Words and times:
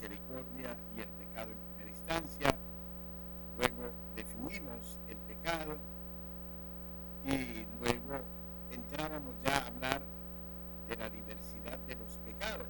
misericordia 0.00 0.76
y 0.96 1.00
el 1.00 1.08
pecado 1.08 1.50
en 1.50 1.58
primera 1.58 1.90
instancia. 1.90 2.54
Luego 3.58 3.90
definimos 4.16 4.98
el 5.08 5.16
pecado 5.28 5.76
y 7.26 7.66
luego 7.80 8.24
entrábamos 8.72 9.34
ya 9.44 9.58
a 9.58 9.66
hablar 9.66 10.02
de 10.88 10.96
la 10.96 11.10
diversidad 11.10 11.78
de 11.86 11.94
los 11.96 12.18
pecados 12.24 12.68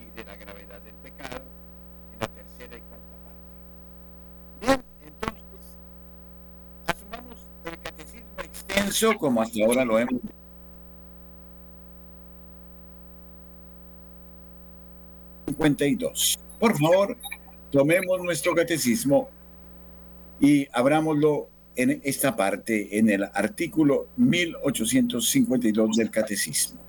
y 0.00 0.16
de 0.16 0.24
la 0.24 0.36
gravedad 0.36 0.80
del 0.82 0.94
pecado 0.96 1.42
en 2.12 2.20
la 2.20 2.28
tercera 2.28 2.76
y 2.76 2.80
cuarta 2.82 3.16
parte. 3.24 4.60
Bien, 4.60 4.84
entonces, 5.04 5.78
asumamos 6.86 7.38
el 7.64 7.78
catecismo 7.80 8.38
extenso 8.38 9.18
como 9.18 9.42
hasta 9.42 9.64
ahora 9.64 9.84
lo 9.84 9.98
hemos 9.98 10.20
52. 15.66 16.38
Por 16.60 16.78
favor, 16.78 17.16
tomemos 17.70 18.22
nuestro 18.22 18.54
catecismo 18.54 19.28
y 20.40 20.68
abrámoslo 20.72 21.48
en 21.74 22.00
esta 22.04 22.36
parte, 22.36 22.98
en 22.98 23.10
el 23.10 23.24
artículo 23.24 24.08
1852 24.16 25.96
del 25.96 26.10
catecismo. 26.10 26.85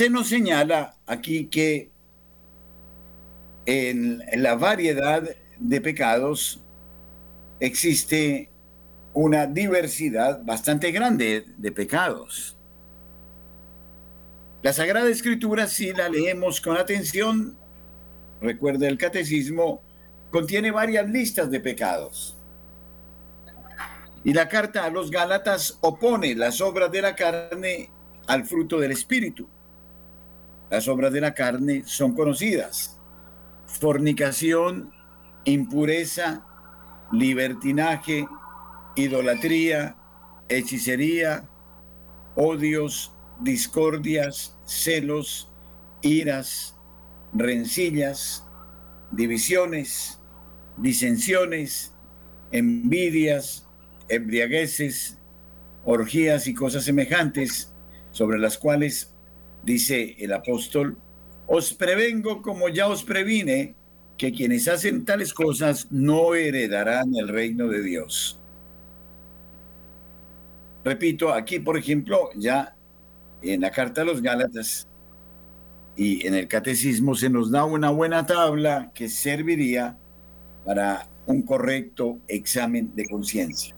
Se 0.00 0.08
nos 0.08 0.30
señala 0.30 0.96
aquí 1.04 1.48
que 1.48 1.90
en 3.66 4.22
la 4.42 4.54
variedad 4.54 5.22
de 5.58 5.80
pecados 5.82 6.64
existe 7.60 8.50
una 9.12 9.44
diversidad 9.44 10.42
bastante 10.42 10.90
grande 10.90 11.44
de 11.54 11.70
pecados. 11.70 12.56
La 14.62 14.72
Sagrada 14.72 15.10
Escritura, 15.10 15.66
si 15.66 15.92
la 15.92 16.08
leemos 16.08 16.62
con 16.62 16.78
atención, 16.78 17.58
recuerde 18.40 18.88
el 18.88 18.96
catecismo, 18.96 19.82
contiene 20.30 20.70
varias 20.70 21.10
listas 21.10 21.50
de 21.50 21.60
pecados. 21.60 22.38
Y 24.24 24.32
la 24.32 24.48
carta 24.48 24.86
a 24.86 24.90
los 24.90 25.10
Gálatas 25.10 25.76
opone 25.82 26.34
las 26.36 26.62
obras 26.62 26.90
de 26.90 27.02
la 27.02 27.14
carne 27.14 27.90
al 28.26 28.46
fruto 28.46 28.80
del 28.80 28.92
Espíritu. 28.92 29.46
Las 30.70 30.86
obras 30.88 31.12
de 31.12 31.20
la 31.20 31.34
carne 31.34 31.82
son 31.84 32.14
conocidas. 32.14 32.98
Fornicación, 33.66 34.92
impureza, 35.44 36.46
libertinaje, 37.12 38.26
idolatría, 38.96 39.96
hechicería, 40.48 41.48
odios, 42.36 43.12
discordias, 43.40 44.56
celos, 44.64 45.50
iras, 46.02 46.76
rencillas, 47.32 48.46
divisiones, 49.10 50.20
disensiones, 50.76 51.94
envidias, 52.52 53.66
embriagueces, 54.08 55.18
orgías 55.84 56.46
y 56.46 56.54
cosas 56.54 56.84
semejantes, 56.84 57.72
sobre 58.12 58.38
las 58.38 58.58
cuales 58.58 59.09
dice 59.64 60.16
el 60.18 60.32
apóstol, 60.32 60.98
os 61.46 61.74
prevengo 61.74 62.42
como 62.42 62.68
ya 62.68 62.88
os 62.88 63.02
previne, 63.02 63.74
que 64.16 64.32
quienes 64.32 64.68
hacen 64.68 65.04
tales 65.04 65.32
cosas 65.32 65.90
no 65.90 66.34
heredarán 66.34 67.14
el 67.16 67.28
reino 67.28 67.68
de 67.68 67.82
Dios. 67.82 68.38
Repito, 70.84 71.32
aquí 71.32 71.58
por 71.58 71.78
ejemplo, 71.78 72.28
ya 72.36 72.76
en 73.42 73.62
la 73.62 73.70
carta 73.70 74.02
a 74.02 74.04
los 74.04 74.20
Gálatas 74.20 74.86
y 75.96 76.26
en 76.26 76.34
el 76.34 76.48
catecismo 76.48 77.14
se 77.14 77.30
nos 77.30 77.50
da 77.50 77.64
una 77.64 77.90
buena 77.90 78.26
tabla 78.26 78.90
que 78.94 79.08
serviría 79.08 79.98
para 80.64 81.08
un 81.26 81.42
correcto 81.42 82.18
examen 82.28 82.94
de 82.94 83.06
conciencia. 83.06 83.74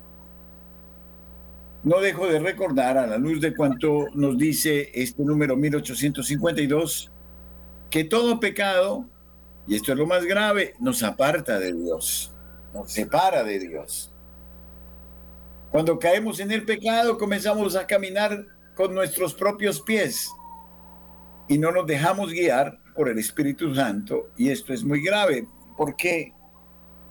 No 1.85 2.01
dejo 2.01 2.29
de 2.29 2.39
recordar, 2.39 2.97
a 2.97 3.09
la 3.09 3.19
luz 3.19 3.41
de 3.41 3.57
cuanto 3.57 4.07
nos 4.15 4.39
dice 4.39 4.91
este 4.95 5.25
número 5.25 5.57
1852, 5.57 7.11
que 7.91 8.05
todo 8.05 8.39
pecado, 8.39 9.05
y 9.67 9.75
esto 9.75 9.91
es 9.91 9.99
lo 9.99 10.07
más 10.07 10.25
grave, 10.25 10.75
nos 10.79 11.03
aparta 11.03 11.59
de 11.59 11.73
Dios, 11.73 12.33
nos 12.73 12.93
separa 12.93 13.43
de 13.43 13.59
Dios. 13.59 14.15
Cuando 15.73 15.99
caemos 15.99 16.39
en 16.39 16.53
el 16.53 16.65
pecado, 16.65 17.19
comenzamos 17.19 17.75
a 17.75 17.87
caminar 17.87 18.47
con 18.77 18.95
nuestros 18.95 19.35
propios 19.35 19.81
pies 19.81 20.31
y 21.49 21.59
no 21.59 21.73
nos 21.73 21.87
dejamos 21.87 22.31
guiar 22.31 22.79
por 22.95 23.09
el 23.09 23.19
Espíritu 23.19 23.75
Santo, 23.75 24.29
y 24.37 24.51
esto 24.51 24.73
es 24.73 24.85
muy 24.85 25.03
grave 25.03 25.49
porque 25.77 26.33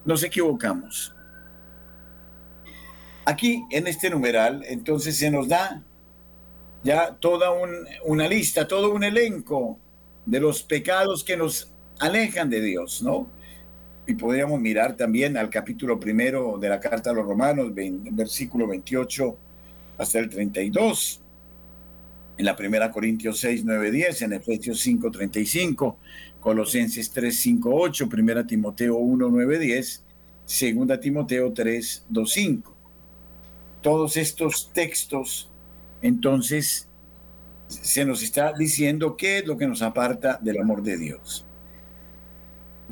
nos 0.06 0.24
equivocamos. 0.24 1.14
Aquí 3.32 3.64
en 3.70 3.88
este 3.88 4.10
numeral, 4.10 4.62
entonces 4.68 5.16
se 5.16 5.32
nos 5.32 5.48
da 5.48 5.82
ya 6.84 7.16
toda 7.18 7.48
una 8.04 8.28
lista, 8.28 8.68
todo 8.68 8.94
un 8.94 9.06
elenco 9.06 9.80
de 10.26 10.42
los 10.42 10.64
pecados 10.64 11.24
que 11.24 11.38
nos 11.38 11.72
alejan 12.00 12.50
de 12.50 12.60
Dios, 12.60 13.02
¿no? 13.02 13.30
Y 14.06 14.16
podríamos 14.16 14.60
mirar 14.60 14.98
también 14.98 15.38
al 15.38 15.50
capítulo 15.50 15.98
primero 15.98 16.58
de 16.60 16.68
la 16.68 16.82
carta 16.82 17.12
a 17.12 17.14
los 17.14 17.26
romanos, 17.26 17.72
versículo 17.74 18.68
28 18.68 19.38
hasta 19.98 20.20
el 20.20 20.28
32, 20.28 21.22
en 22.38 22.46
la 22.46 22.58
primera 22.58 22.92
Corintios 22.92 23.40
6, 23.40 23.64
9, 23.64 23.92
10, 23.92 24.24
en 24.24 24.34
Efesios 24.34 24.82
5, 24.82 25.10
35, 25.10 25.98
Colosenses 26.42 27.10
3, 27.12 27.34
5, 27.34 27.70
8, 27.74 28.10
primera 28.10 28.46
Timoteo 28.46 28.98
1, 28.98 29.30
9, 29.30 29.58
10, 29.58 30.04
segunda 30.44 31.00
Timoteo 31.00 31.54
3, 31.54 32.08
2, 32.10 32.30
5 32.30 32.81
todos 33.82 34.18
estos 34.18 34.72
textos, 34.74 35.50
entonces 36.02 36.88
se 37.68 38.06
nos 38.06 38.22
está 38.22 38.54
diciendo 38.54 39.16
qué 39.16 39.40
es 39.40 39.46
lo 39.46 39.58
que 39.58 39.68
nos 39.68 39.82
aparta 39.82 40.40
del 40.42 40.60
amor 40.60 40.84
de 40.84 40.98
Dios. 40.98 41.46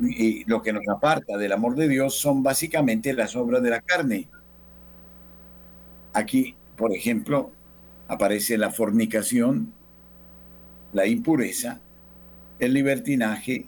Y 0.00 0.44
lo 0.44 0.62
que 0.62 0.72
nos 0.72 0.88
aparta 0.88 1.36
del 1.36 1.52
amor 1.52 1.76
de 1.76 1.86
Dios 1.86 2.14
son 2.14 2.42
básicamente 2.42 3.12
las 3.12 3.36
obras 3.36 3.62
de 3.62 3.70
la 3.70 3.80
carne. 3.82 4.28
Aquí, 6.14 6.56
por 6.76 6.94
ejemplo, 6.94 7.50
aparece 8.08 8.56
la 8.56 8.70
fornicación, 8.70 9.74
la 10.92 11.06
impureza, 11.06 11.80
el 12.58 12.72
libertinaje, 12.72 13.66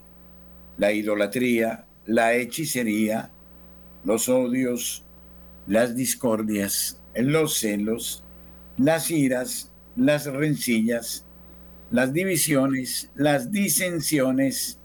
la 0.78 0.92
idolatría, 0.92 1.84
la 2.06 2.34
hechicería, 2.34 3.30
los 4.04 4.28
odios, 4.28 5.04
las 5.66 5.94
discordias, 5.94 7.01
los 7.14 7.59
celos, 7.59 8.25
las 8.76 9.11
iras, 9.11 9.70
las 9.97 10.26
rencillas, 10.26 11.25
las 11.91 12.12
divisiones, 12.12 13.11
las 13.14 13.53
disensiones, 13.53 14.79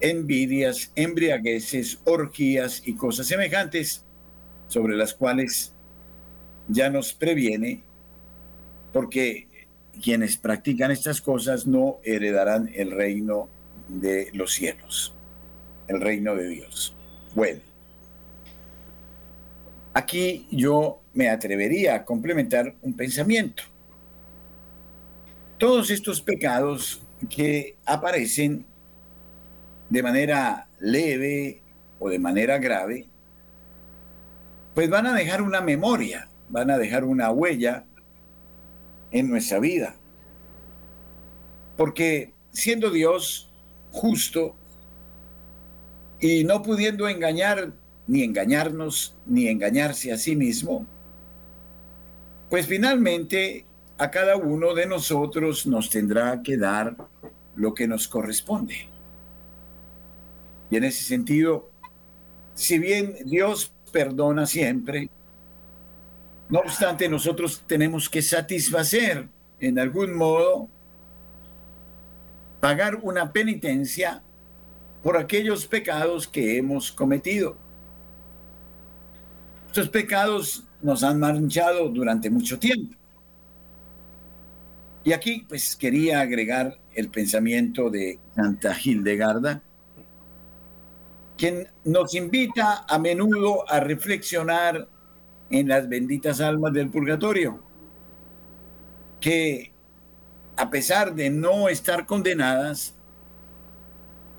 envidias, 0.00 0.92
embriagueces, 0.94 1.98
orgías 2.04 2.82
y 2.86 2.94
cosas 2.94 3.26
semejantes, 3.26 4.04
sobre 4.68 4.96
las 4.96 5.14
cuales 5.14 5.72
ya 6.68 6.90
nos 6.90 7.12
previene, 7.12 7.82
porque 8.92 9.48
quienes 10.02 10.36
practican 10.36 10.90
estas 10.90 11.20
cosas 11.20 11.66
no 11.66 11.98
heredarán 12.04 12.70
el 12.74 12.90
reino 12.90 13.48
de 13.88 14.30
los 14.32 14.52
cielos, 14.52 15.14
el 15.88 16.00
reino 16.00 16.34
de 16.34 16.48
Dios. 16.48 16.94
Bueno, 17.34 17.60
aquí 19.94 20.46
yo 20.50 21.00
me 21.14 21.30
atrevería 21.30 21.94
a 21.94 22.04
complementar 22.04 22.74
un 22.82 22.94
pensamiento. 22.94 23.62
Todos 25.56 25.90
estos 25.90 26.20
pecados 26.20 27.00
que 27.30 27.76
aparecen 27.86 28.66
de 29.88 30.02
manera 30.02 30.68
leve 30.80 31.62
o 32.00 32.10
de 32.10 32.18
manera 32.18 32.58
grave, 32.58 33.06
pues 34.74 34.90
van 34.90 35.06
a 35.06 35.14
dejar 35.14 35.40
una 35.40 35.60
memoria, 35.60 36.28
van 36.48 36.70
a 36.70 36.76
dejar 36.76 37.04
una 37.04 37.30
huella 37.30 37.84
en 39.12 39.30
nuestra 39.30 39.60
vida. 39.60 39.94
Porque 41.76 42.32
siendo 42.50 42.90
Dios 42.90 43.48
justo 43.92 44.56
y 46.18 46.42
no 46.42 46.62
pudiendo 46.62 47.08
engañar, 47.08 47.72
ni 48.06 48.22
engañarnos, 48.22 49.16
ni 49.26 49.48
engañarse 49.48 50.12
a 50.12 50.18
sí 50.18 50.36
mismo, 50.36 50.86
pues 52.50 52.66
finalmente 52.66 53.64
a 53.98 54.10
cada 54.10 54.36
uno 54.36 54.74
de 54.74 54.86
nosotros 54.86 55.66
nos 55.66 55.90
tendrá 55.90 56.42
que 56.42 56.56
dar 56.56 56.96
lo 57.56 57.74
que 57.74 57.88
nos 57.88 58.08
corresponde. 58.08 58.88
Y 60.70 60.76
en 60.76 60.84
ese 60.84 61.04
sentido, 61.04 61.70
si 62.54 62.78
bien 62.78 63.16
Dios 63.24 63.72
perdona 63.92 64.46
siempre, 64.46 65.08
no 66.48 66.58
obstante 66.58 67.08
nosotros 67.08 67.62
tenemos 67.66 68.08
que 68.08 68.22
satisfacer 68.22 69.28
en 69.60 69.78
algún 69.78 70.14
modo, 70.14 70.68
pagar 72.60 72.96
una 73.02 73.32
penitencia 73.32 74.22
por 75.02 75.16
aquellos 75.16 75.66
pecados 75.66 76.26
que 76.26 76.56
hemos 76.56 76.92
cometido. 76.92 77.63
Estos 79.74 79.88
pecados 79.88 80.62
nos 80.82 81.02
han 81.02 81.18
manchado 81.18 81.88
durante 81.88 82.30
mucho 82.30 82.60
tiempo. 82.60 82.94
Y 85.02 85.12
aquí 85.12 85.44
pues 85.48 85.74
quería 85.74 86.20
agregar 86.20 86.78
el 86.94 87.08
pensamiento 87.08 87.90
de 87.90 88.20
Santa 88.36 88.72
Hildegarda, 88.80 89.60
quien 91.36 91.66
nos 91.82 92.14
invita 92.14 92.84
a 92.88 93.00
menudo 93.00 93.68
a 93.68 93.80
reflexionar 93.80 94.86
en 95.50 95.66
las 95.66 95.88
benditas 95.88 96.40
almas 96.40 96.72
del 96.72 96.88
purgatorio, 96.88 97.60
que 99.20 99.72
a 100.56 100.70
pesar 100.70 101.16
de 101.16 101.30
no 101.30 101.68
estar 101.68 102.06
condenadas, 102.06 102.94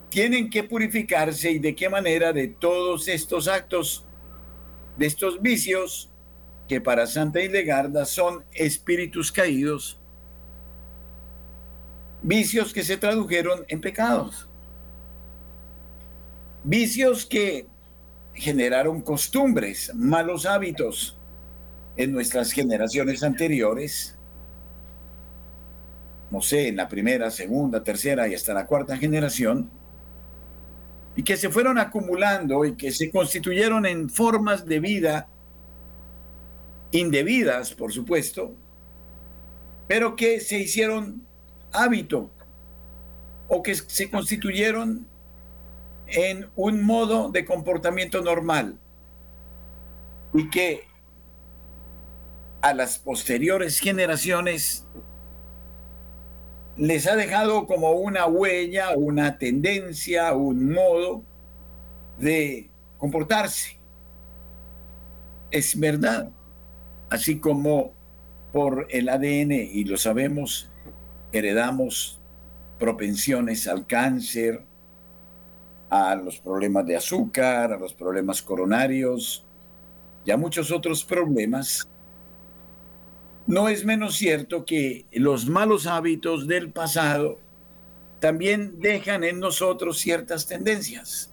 tienen 0.08 0.50
que 0.50 0.64
purificarse 0.64 1.52
y 1.52 1.60
de 1.60 1.76
qué 1.76 1.90
manera 1.90 2.32
de 2.32 2.48
todos 2.48 3.10
estos 3.10 3.50
actos, 3.50 4.06
de 4.98 5.06
estos 5.06 5.42
vicios, 5.42 6.10
que 6.68 6.82
para 6.82 7.06
Santa 7.08 7.42
Hildegarda 7.42 8.06
son 8.06 8.44
espíritus 8.54 9.32
caídos, 9.32 10.00
vicios 12.22 12.74
que 12.74 12.84
se 12.84 12.98
tradujeron 12.98 13.66
en 13.68 13.82
pecados. 13.82 14.48
Vicios 16.64 17.26
que 17.26 17.68
generaron 18.34 19.02
costumbres, 19.02 19.92
malos 19.94 20.46
hábitos 20.46 21.18
en 21.96 22.12
nuestras 22.12 22.52
generaciones 22.52 23.24
anteriores. 23.24 24.16
No 26.32 26.42
sé, 26.42 26.70
en 26.70 26.78
la 26.78 26.90
primera, 26.90 27.30
segunda, 27.30 27.84
tercera 27.84 28.28
y 28.28 28.34
hasta 28.34 28.54
la 28.54 28.66
cuarta 28.66 28.98
generación. 28.98 29.70
Y 31.16 31.24
que 31.24 31.38
se 31.38 31.50
fueron 31.50 31.78
acumulando 31.78 32.66
y 32.66 32.76
que 32.76 32.92
se 32.92 33.10
constituyeron 33.10 33.86
en 33.86 34.10
formas 34.10 34.66
de 34.66 34.80
vida 34.80 35.28
indebidas, 36.92 37.74
por 37.74 37.92
supuesto, 37.92 38.54
pero 39.88 40.16
que 40.16 40.40
se 40.40 40.60
hicieron 40.60 41.26
hábito 41.72 42.30
o 43.48 43.62
que 43.62 43.76
se 43.76 44.10
constituyeron 44.10 45.08
en 46.08 46.50
un 46.56 46.84
modo 46.84 47.30
de 47.30 47.46
comportamiento 47.46 48.22
normal 48.22 48.78
y 50.34 50.50
que 50.50 50.84
a 52.62 52.74
las 52.74 52.98
posteriores 52.98 53.80
generaciones 53.80 54.86
les 56.78 57.08
ha 57.08 57.16
dejado 57.16 57.68
como 57.68 57.92
una 57.92 58.26
huella, 58.26 58.90
una 58.96 59.38
tendencia, 59.38 60.34
un 60.34 60.74
modo 60.74 61.24
de 62.20 62.70
comportarse. 62.98 63.78
Es 65.52 65.80
verdad, 65.80 66.30
así 67.10 67.40
como 67.40 67.94
por 68.52 68.88
el 68.90 69.10
ADN, 69.10 69.52
y 69.52 69.84
lo 69.86 69.98
sabemos, 69.98 70.70
heredamos 71.32 72.20
propensiones 72.78 73.68
al 73.68 73.86
cáncer, 73.86 74.62
a 75.90 76.16
los 76.16 76.40
problemas 76.40 76.86
de 76.86 76.98
azúcar, 76.98 77.72
a 77.72 77.78
los 77.78 77.94
problemas 77.94 78.42
coronarios 78.42 79.46
y 80.26 80.32
a 80.32 80.38
muchos 80.38 80.72
otros 80.72 81.04
problemas, 81.04 81.88
no 83.48 83.70
es 83.70 83.86
menos 83.86 84.16
cierto 84.16 84.66
que 84.66 85.06
los 85.12 85.48
malos 85.48 85.86
hábitos 85.86 86.48
del 86.48 86.72
pasado 86.72 87.40
también 88.20 88.80
dejan 88.80 89.24
en 89.24 89.40
nosotros 89.40 90.00
ciertas 90.00 90.48
tendencias. 90.48 91.32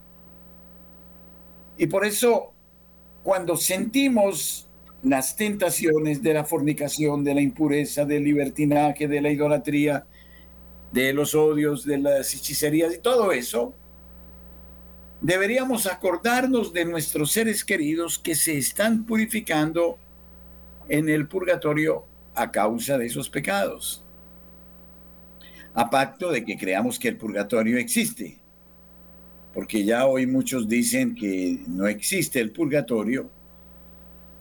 Y 1.79 1.87
por 1.87 2.05
eso, 2.05 2.53
cuando 3.23 3.57
sentimos 3.57 4.69
las 5.03 5.37
tentaciones 5.37 6.23
de 6.23 6.35
la 6.35 6.45
fornicación, 6.45 7.25
de 7.25 7.35
la 7.35 7.41
impureza, 7.41 8.05
del 8.05 8.25
libertinaje, 8.25 9.09
de 9.09 9.21
la 9.21 9.31
idolatría, 9.31 10.05
de 10.93 11.13
los 11.15 11.35
odios, 11.35 11.85
de 11.85 11.99
las 11.99 12.35
hechicerías 12.35 12.95
y 12.95 12.99
todo 12.99 13.33
eso, 13.33 13.73
deberíamos 15.23 15.87
acordarnos 15.87 16.73
de 16.73 16.85
nuestros 16.85 17.33
seres 17.33 17.65
queridos 17.65 18.19
que 18.19 18.35
se 18.35 18.59
están 18.59 19.07
purificando 19.07 19.99
en 20.89 21.09
el 21.09 21.27
purgatorio 21.29 22.05
a 22.35 22.51
causa 22.51 22.99
de 22.99 23.07
esos 23.07 23.29
pecados. 23.29 24.05
A 25.75 25.89
pacto 25.89 26.31
de 26.31 26.45
que 26.45 26.57
creamos 26.57 26.99
que 26.99 27.09
el 27.09 27.17
purgatorio 27.17 27.79
existe. 27.79 28.39
Porque 29.55 29.85
ya 29.85 30.07
hoy 30.07 30.27
muchos 30.27 30.69
dicen 30.69 31.15
que 31.15 31.63
no 31.67 31.87
existe 31.87 32.41
el 32.41 32.53
purgatorio 32.53 33.31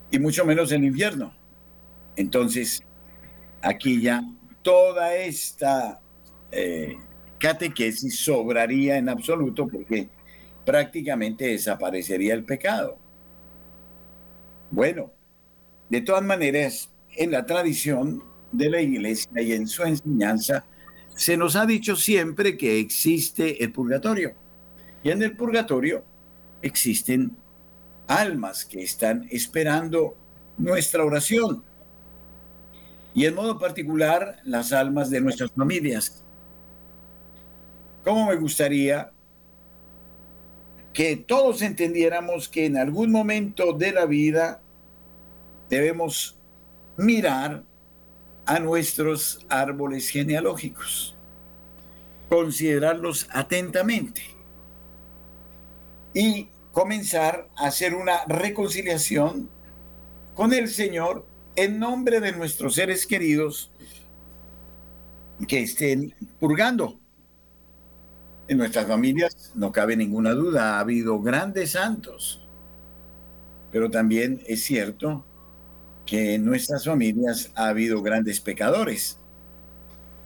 y 0.10 0.19
mucho 0.19 0.45
menos 0.45 0.71
el 0.71 0.83
infierno. 0.83 1.33
Entonces, 2.15 2.83
aquí 3.62 4.01
ya 4.01 4.24
toda 4.62 5.15
esta 5.15 6.01
eh, 6.51 6.98
catequesis 7.38 8.19
sobraría 8.19 8.98
en 8.98 9.10
absoluto 9.10 9.67
porque 9.67 10.10
prácticamente 10.65 11.45
desaparecería 11.45 12.33
el 12.33 12.43
pecado. 12.43 12.98
Bueno, 14.69 15.12
de 15.91 16.00
todas 16.00 16.24
maneras, 16.24 16.89
en 17.17 17.31
la 17.31 17.45
tradición 17.45 18.24
de 18.53 18.69
la 18.69 18.79
iglesia 18.79 19.41
y 19.41 19.51
en 19.51 19.67
su 19.67 19.83
enseñanza, 19.83 20.63
se 21.13 21.36
nos 21.36 21.57
ha 21.57 21.65
dicho 21.65 21.98
siempre 21.98 22.55
que 22.55 22.79
existe 22.79 23.62
el 23.62 23.74
purgatorio. 23.74 24.33
Y 25.03 25.10
en 25.10 25.21
el 25.21 25.36
purgatorio 25.36 26.05
existen 26.62 27.36
almas 28.07 28.63
que 28.63 28.81
están 28.81 29.27
esperando 29.31 30.15
nuestra 30.57 31.03
oración. 31.03 31.62
Y 33.13 33.25
en 33.25 33.36
modo 33.36 33.60
particular, 33.60 34.38
las 34.45 34.71
almas 34.71 35.10
de 35.10 35.19
nuestras 35.19 35.51
familias. 35.51 36.24
¿Cómo 38.05 38.27
me 38.27 38.38
gustaría 38.38 39.12
que 40.93 41.17
todos 41.17 41.62
entendiéramos 41.62 42.48
que 42.48 42.65
en 42.65 42.77
algún 42.77 43.12
momento 43.12 43.74
de 43.74 43.91
la 43.91 44.05
vida 44.05 44.62
debemos 45.72 46.38
mirar 46.98 47.63
a 48.46 48.60
nuestros 48.60 49.46
árboles 49.48 50.10
genealógicos, 50.10 51.16
considerarlos 52.28 53.28
atentamente 53.32 54.22
y 56.13 56.50
comenzar 56.74 57.48
a 57.56 57.68
hacer 57.68 57.96
una 57.96 58.25
reconciliación 58.28 59.50
con 60.36 60.51
el 60.51 60.68
Señor 60.68 61.25
en 61.56 61.80
nombre 61.80 62.20
de 62.20 62.34
nuestros 62.34 62.75
seres 62.75 63.08
queridos 63.08 63.72
que 65.48 65.62
estén 65.62 66.13
purgando. 66.38 67.00
En 68.50 68.58
nuestras 68.58 68.88
familias 68.88 69.54
no 69.56 69.72
cabe 69.72 69.96
ninguna 69.96 70.32
duda, 70.32 70.75
ha 70.75 70.80
habido 70.82 71.22
grandes 71.22 71.72
santos, 71.72 72.46
pero 73.72 73.90
también 73.90 74.44
es 74.46 74.63
cierto 74.63 75.25
que 76.12 76.34
en 76.34 76.44
nuestras 76.44 76.84
familias 76.84 77.50
ha 77.56 77.70
habido 77.70 78.01
grandes 78.01 78.41
pecadores 78.41 79.18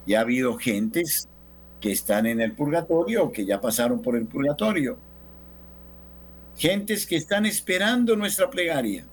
y 0.07 0.15
ha 0.15 0.21
habido 0.21 0.57
gentes 0.57 1.29
que 1.79 1.91
están 1.91 2.25
en 2.25 2.41
el 2.41 2.53
purgatorio 2.53 3.25
o 3.25 3.31
que 3.31 3.45
ya 3.45 3.61
pasaron 3.61 4.01
por 4.01 4.15
el 4.15 4.25
purgatorio. 4.25 4.97
Gentes 6.57 7.05
que 7.05 7.17
están 7.17 7.45
esperando 7.45 8.15
nuestra 8.15 8.49
plegaria, 8.49 9.05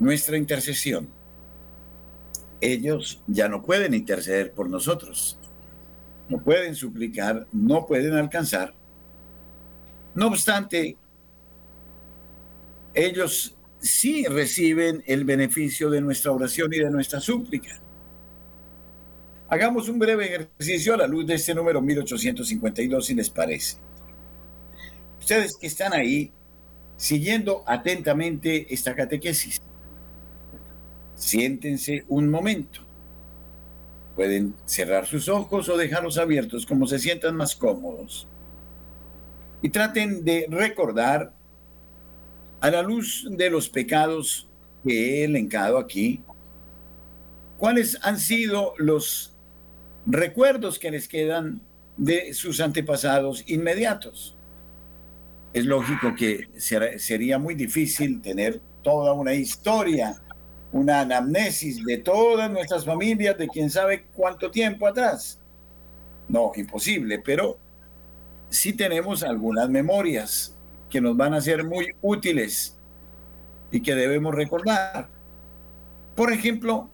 nuestra 0.00 0.36
intercesión. 0.36 1.08
Ellos 2.60 3.22
ya 3.28 3.48
no 3.48 3.62
pueden 3.62 3.94
interceder 3.94 4.50
por 4.50 4.68
nosotros, 4.68 5.38
no 6.28 6.42
pueden 6.42 6.74
suplicar, 6.74 7.46
no 7.52 7.86
pueden 7.86 8.14
alcanzar. 8.14 8.74
No 10.12 10.26
obstante, 10.26 10.96
ellos 12.94 13.54
sí 13.80 14.24
reciben 14.24 15.02
el 15.06 15.24
beneficio 15.24 15.90
de 15.90 16.00
nuestra 16.00 16.32
oración 16.32 16.72
y 16.72 16.78
de 16.78 16.90
nuestra 16.90 17.20
súplica. 17.20 17.80
Hagamos 19.48 19.88
un 19.88 19.98
breve 19.98 20.26
ejercicio 20.26 20.94
a 20.94 20.98
la 20.98 21.06
luz 21.06 21.26
de 21.26 21.34
este 21.34 21.54
número 21.54 21.80
1852, 21.80 23.06
si 23.06 23.14
les 23.14 23.30
parece. 23.30 23.78
Ustedes 25.18 25.56
que 25.56 25.66
están 25.66 25.94
ahí 25.94 26.30
siguiendo 26.96 27.62
atentamente 27.66 28.66
esta 28.72 28.94
catequesis, 28.94 29.62
siéntense 31.14 32.04
un 32.08 32.28
momento. 32.28 32.80
Pueden 34.16 34.54
cerrar 34.66 35.06
sus 35.06 35.28
ojos 35.28 35.68
o 35.68 35.76
dejarlos 35.76 36.18
abiertos 36.18 36.66
como 36.66 36.86
se 36.86 36.98
sientan 36.98 37.36
más 37.36 37.54
cómodos. 37.56 38.28
Y 39.62 39.70
traten 39.70 40.24
de 40.24 40.46
recordar 40.50 41.32
a 42.60 42.70
la 42.70 42.82
luz 42.82 43.26
de 43.30 43.50
los 43.50 43.68
pecados 43.68 44.48
que 44.84 45.20
he 45.20 45.24
elencado 45.24 45.78
aquí, 45.78 46.20
cuáles 47.58 47.98
han 48.02 48.18
sido 48.18 48.74
los 48.78 49.34
recuerdos 50.06 50.78
que 50.78 50.90
les 50.90 51.08
quedan 51.08 51.60
de 51.96 52.32
sus 52.32 52.60
antepasados 52.60 53.44
inmediatos. 53.46 54.36
Es 55.52 55.64
lógico 55.64 56.14
que 56.16 56.48
sería 56.56 57.38
muy 57.38 57.54
difícil 57.54 58.20
tener 58.20 58.60
toda 58.82 59.12
una 59.12 59.34
historia, 59.34 60.20
una 60.72 61.00
anamnesis 61.00 61.84
de 61.84 61.98
todas 61.98 62.50
nuestras 62.50 62.84
familias 62.84 63.36
de 63.38 63.48
quién 63.48 63.70
sabe 63.70 64.06
cuánto 64.14 64.50
tiempo 64.50 64.86
atrás. 64.86 65.40
No, 66.28 66.52
imposible, 66.54 67.18
pero 67.24 67.58
sí 68.50 68.72
tenemos 68.72 69.22
algunas 69.22 69.68
memorias 69.68 70.57
que 70.90 71.00
nos 71.00 71.16
van 71.16 71.34
a 71.34 71.40
ser 71.40 71.64
muy 71.64 71.94
útiles 72.00 72.78
y 73.70 73.80
que 73.80 73.94
debemos 73.94 74.34
recordar. 74.34 75.08
Por 76.14 76.32
ejemplo, 76.32 76.90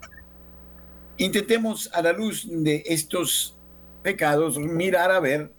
Intentemos 1.17 1.89
a 1.93 2.03
la 2.03 2.13
luz 2.13 2.47
de 2.51 2.83
estos 2.87 3.57
pecados 4.03 4.59
mirar 4.59 5.13
a 5.13 5.21
ver 5.21 5.53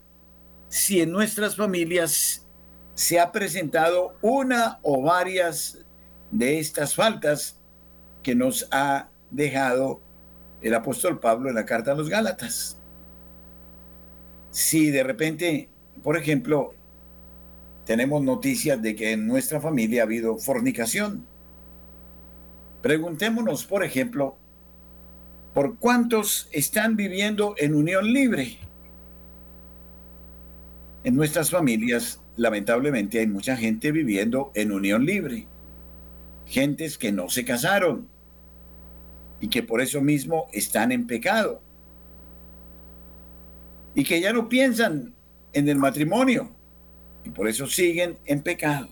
si 0.68 1.00
en 1.00 1.12
nuestras 1.12 1.56
familias 1.56 2.46
se 2.94 3.20
ha 3.20 3.32
presentado 3.32 4.18
una 4.22 4.80
o 4.82 5.02
varias 5.02 5.86
de 6.30 6.60
estas 6.60 6.94
faltas 6.94 7.58
que 8.22 8.36
nos 8.36 8.68
ha 8.72 9.08
dejado 9.32 10.02
el 10.62 10.74
apóstol 10.74 11.20
Pablo 11.22 11.48
en 11.48 11.56
la 11.56 11.66
carta 11.66 11.94
a 11.94 11.96
los 11.96 12.10
Gálatas. 12.10 12.78
Si 14.52 14.90
de 14.90 15.04
repente, 15.04 15.70
por 16.04 16.18
ejemplo, 16.18 16.74
tenemos 17.86 18.24
noticias 18.24 18.82
de 18.82 18.96
que 18.96 19.12
en 19.12 19.28
nuestra 19.28 19.62
familia 19.62 20.02
ha 20.02 20.06
habido 20.06 20.38
fornicación, 20.38 21.26
preguntémonos, 22.82 23.66
por 23.66 23.84
ejemplo, 23.84 24.38
por 25.54 25.78
cuántos 25.78 26.50
están 26.52 26.96
viviendo 26.96 27.56
en 27.58 27.76
unión 27.76 28.12
libre. 28.12 28.58
En 31.04 31.16
nuestras 31.16 31.52
familias, 31.52 32.20
lamentablemente, 32.36 33.20
hay 33.20 33.28
mucha 33.28 33.56
gente 33.56 33.92
viviendo 33.92 34.52
en 34.56 34.72
unión 34.72 35.06
libre. 35.06 35.48
Gentes 36.48 36.98
que 36.98 37.12
no 37.12 37.30
se 37.30 37.46
casaron 37.46 38.08
y 39.40 39.48
que 39.48 39.62
por 39.62 39.82
eso 39.82 40.02
mismo 40.02 40.48
están 40.52 40.92
en 40.92 41.06
pecado. 41.06 41.62
Y 43.94 44.04
que 44.04 44.20
ya 44.20 44.34
no 44.34 44.50
piensan 44.50 45.14
en 45.54 45.70
el 45.70 45.78
matrimonio 45.78 46.50
y 47.26 47.30
por 47.30 47.48
eso 47.48 47.68
siguen 47.68 48.18
en 48.26 48.42
pecado. 48.42 48.88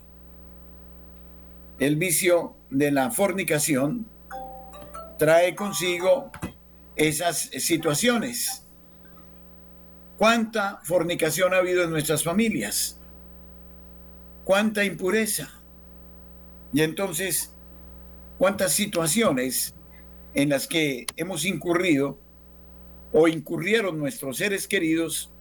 El 1.79 1.95
vicio 1.95 2.55
de 2.69 2.91
la 2.91 3.11
fornicación 3.11 4.07
trae 5.17 5.55
consigo 5.55 6.31
esas 6.95 7.37
situaciones. 7.57 8.65
¿Cuánta 10.17 10.79
fornicación 10.83 11.53
ha 11.53 11.57
habido 11.57 11.83
en 11.83 11.91
nuestras 11.91 12.23
familias? 12.23 12.99
¿Cuánta 14.43 14.83
impureza? 14.83 15.49
Y 16.73 16.81
entonces, 16.81 17.53
¿cuántas 18.37 18.73
situaciones 18.73 19.75
en 20.33 20.49
las 20.49 20.67
que 20.67 21.05
hemos 21.17 21.45
incurrido 21.45 22.17
o 23.11 23.27
incurrieron 23.27 23.99
nuestros 23.99 24.37
seres 24.37 24.67
queridos 24.67 25.31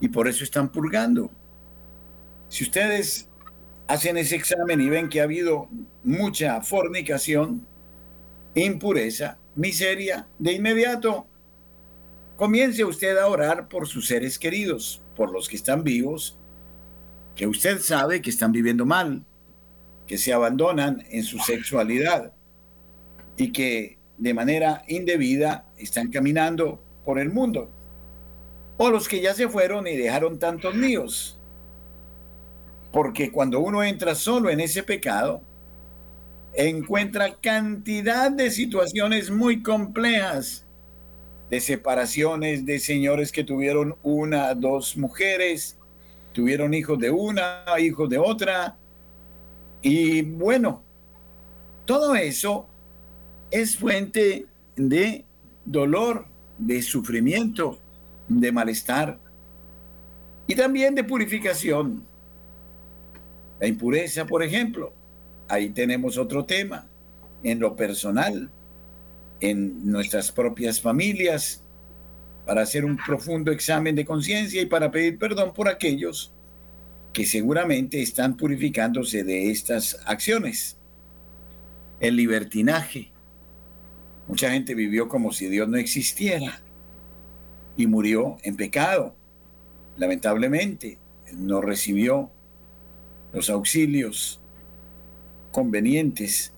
y 0.00 0.08
por 0.08 0.26
eso 0.26 0.42
están 0.42 0.70
purgando? 0.70 1.30
Si 2.48 2.64
ustedes 2.64 3.28
hacen 3.86 4.16
ese 4.16 4.36
examen 4.36 4.80
y 4.80 4.88
ven 4.88 5.08
que 5.08 5.20
ha 5.20 5.24
habido 5.24 5.68
mucha 6.04 6.60
fornicación, 6.62 7.66
impureza, 8.54 9.38
miseria, 9.54 10.28
de 10.38 10.52
inmediato 10.52 11.26
comience 12.36 12.84
usted 12.84 13.16
a 13.18 13.26
orar 13.26 13.68
por 13.68 13.88
sus 13.88 14.06
seres 14.06 14.38
queridos, 14.38 15.02
por 15.16 15.32
los 15.32 15.48
que 15.48 15.56
están 15.56 15.82
vivos, 15.82 16.38
que 17.34 17.46
usted 17.46 17.80
sabe 17.80 18.22
que 18.22 18.30
están 18.30 18.52
viviendo 18.52 18.86
mal, 18.86 19.24
que 20.06 20.18
se 20.18 20.32
abandonan 20.32 21.04
en 21.10 21.24
su 21.24 21.38
sexualidad 21.38 22.32
y 23.36 23.52
que 23.52 23.98
de 24.18 24.34
manera 24.34 24.84
indebida 24.88 25.68
están 25.76 26.10
caminando 26.10 26.82
por 27.04 27.18
el 27.18 27.30
mundo. 27.30 27.70
O 28.76 28.90
los 28.90 29.08
que 29.08 29.20
ya 29.20 29.34
se 29.34 29.48
fueron 29.48 29.86
y 29.86 29.96
dejaron 29.96 30.38
tantos 30.38 30.74
míos. 30.74 31.37
Porque 32.92 33.30
cuando 33.30 33.60
uno 33.60 33.82
entra 33.82 34.14
solo 34.14 34.50
en 34.50 34.60
ese 34.60 34.82
pecado, 34.82 35.42
encuentra 36.54 37.36
cantidad 37.40 38.30
de 38.30 38.50
situaciones 38.50 39.30
muy 39.30 39.62
complejas, 39.62 40.64
de 41.50 41.60
separaciones 41.60 42.66
de 42.66 42.78
señores 42.78 43.32
que 43.32 43.44
tuvieron 43.44 43.96
una, 44.02 44.54
dos 44.54 44.96
mujeres, 44.96 45.78
tuvieron 46.32 46.74
hijos 46.74 46.98
de 46.98 47.10
una, 47.10 47.64
hijos 47.78 48.08
de 48.08 48.18
otra, 48.18 48.76
y 49.82 50.22
bueno, 50.22 50.82
todo 51.84 52.14
eso 52.14 52.66
es 53.50 53.76
fuente 53.76 54.46
de 54.76 55.24
dolor, 55.64 56.26
de 56.58 56.82
sufrimiento, 56.82 57.78
de 58.28 58.52
malestar 58.52 59.18
y 60.46 60.54
también 60.54 60.94
de 60.94 61.04
purificación. 61.04 62.07
La 63.60 63.66
impureza, 63.66 64.26
por 64.26 64.42
ejemplo, 64.42 64.92
ahí 65.48 65.70
tenemos 65.70 66.16
otro 66.16 66.44
tema, 66.44 66.88
en 67.42 67.60
lo 67.60 67.74
personal, 67.76 68.50
en 69.40 69.90
nuestras 69.90 70.32
propias 70.32 70.80
familias, 70.80 71.62
para 72.46 72.62
hacer 72.62 72.84
un 72.84 72.96
profundo 72.96 73.52
examen 73.52 73.94
de 73.94 74.04
conciencia 74.04 74.62
y 74.62 74.66
para 74.66 74.90
pedir 74.90 75.18
perdón 75.18 75.52
por 75.52 75.68
aquellos 75.68 76.32
que 77.12 77.26
seguramente 77.26 78.00
están 78.00 78.36
purificándose 78.36 79.24
de 79.24 79.50
estas 79.50 79.98
acciones. 80.06 80.78
El 82.00 82.16
libertinaje. 82.16 83.10
Mucha 84.28 84.50
gente 84.50 84.74
vivió 84.74 85.08
como 85.08 85.32
si 85.32 85.48
Dios 85.48 85.68
no 85.68 85.78
existiera 85.78 86.60
y 87.76 87.86
murió 87.86 88.36
en 88.42 88.56
pecado. 88.56 89.14
Lamentablemente, 89.96 90.98
no 91.36 91.60
recibió 91.60 92.30
los 93.32 93.50
auxilios 93.50 94.40
convenientes 95.50 96.52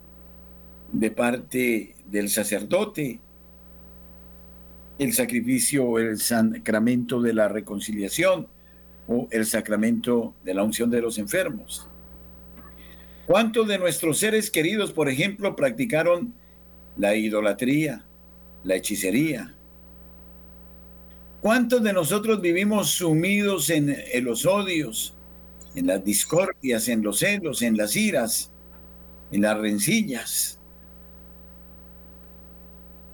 de 0.92 1.10
parte 1.10 1.94
del 2.06 2.28
sacerdote, 2.28 3.20
el 4.98 5.12
sacrificio 5.12 5.98
el 5.98 6.18
sacramento 6.18 7.22
de 7.22 7.32
la 7.32 7.48
reconciliación 7.48 8.48
o 9.08 9.28
el 9.30 9.46
sacramento 9.46 10.34
de 10.44 10.54
la 10.54 10.62
unción 10.62 10.90
de 10.90 11.00
los 11.00 11.18
enfermos. 11.18 11.88
¿Cuántos 13.26 13.66
de 13.68 13.78
nuestros 13.78 14.18
seres 14.18 14.50
queridos, 14.50 14.92
por 14.92 15.08
ejemplo, 15.08 15.54
practicaron 15.56 16.34
la 16.96 17.14
idolatría, 17.14 18.04
la 18.64 18.76
hechicería. 18.76 19.54
¿Cuántos 21.40 21.82
de 21.82 21.92
nosotros 21.92 22.40
vivimos 22.40 22.90
sumidos 22.90 23.70
en, 23.70 23.96
los 24.22 24.44
odios, 24.44 25.14
en 25.74 25.86
las 25.86 26.04
discordias, 26.04 26.88
en 26.88 27.02
los 27.02 27.18
celos, 27.20 27.62
en 27.62 27.76
las 27.76 27.96
iras, 27.96 28.50
en 29.30 29.42
las 29.42 29.58
rencillas? 29.58 30.58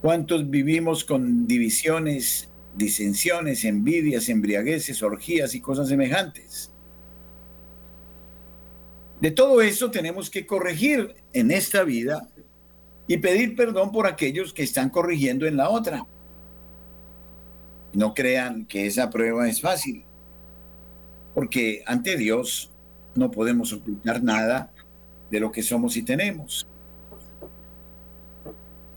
¿Cuántos 0.02 0.48
vivimos 0.48 1.04
con 1.04 1.46
divisiones, 1.46 2.48
disensiones, 2.76 3.64
envidias, 3.64 4.28
embriagueces, 4.28 5.02
orgías 5.02 5.54
y 5.54 5.60
cosas 5.60 5.88
semejantes? 5.88 6.70
De 9.20 9.30
todo 9.30 9.62
eso 9.62 9.90
tenemos 9.90 10.28
que 10.28 10.46
corregir 10.46 11.14
en 11.32 11.50
esta 11.50 11.84
vida 11.84 12.28
y 13.06 13.16
pedir 13.18 13.56
perdón 13.56 13.90
por 13.92 14.06
aquellos 14.06 14.52
que 14.52 14.62
están 14.62 14.90
corrigiendo 14.90 15.46
en 15.46 15.56
la 15.56 15.70
otra. 15.70 16.06
No 17.92 18.12
crean 18.12 18.66
que 18.66 18.86
esa 18.86 19.08
prueba 19.08 19.48
es 19.48 19.60
fácil, 19.60 20.04
porque 21.36 21.82
ante 21.84 22.16
Dios 22.16 22.70
no 23.14 23.30
podemos 23.30 23.70
ocultar 23.70 24.22
nada 24.22 24.72
de 25.30 25.38
lo 25.38 25.52
que 25.52 25.62
somos 25.62 25.94
y 25.98 26.02
tenemos. 26.02 26.66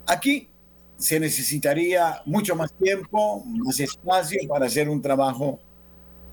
Aquí 0.08 0.48
se 0.96 1.20
necesitaría 1.20 2.22
mucho 2.24 2.56
más 2.56 2.72
tiempo, 2.72 3.44
más 3.44 3.82
espacio 3.82 4.40
para 4.48 4.68
hacer 4.68 4.88
un 4.88 5.02
trabajo 5.02 5.60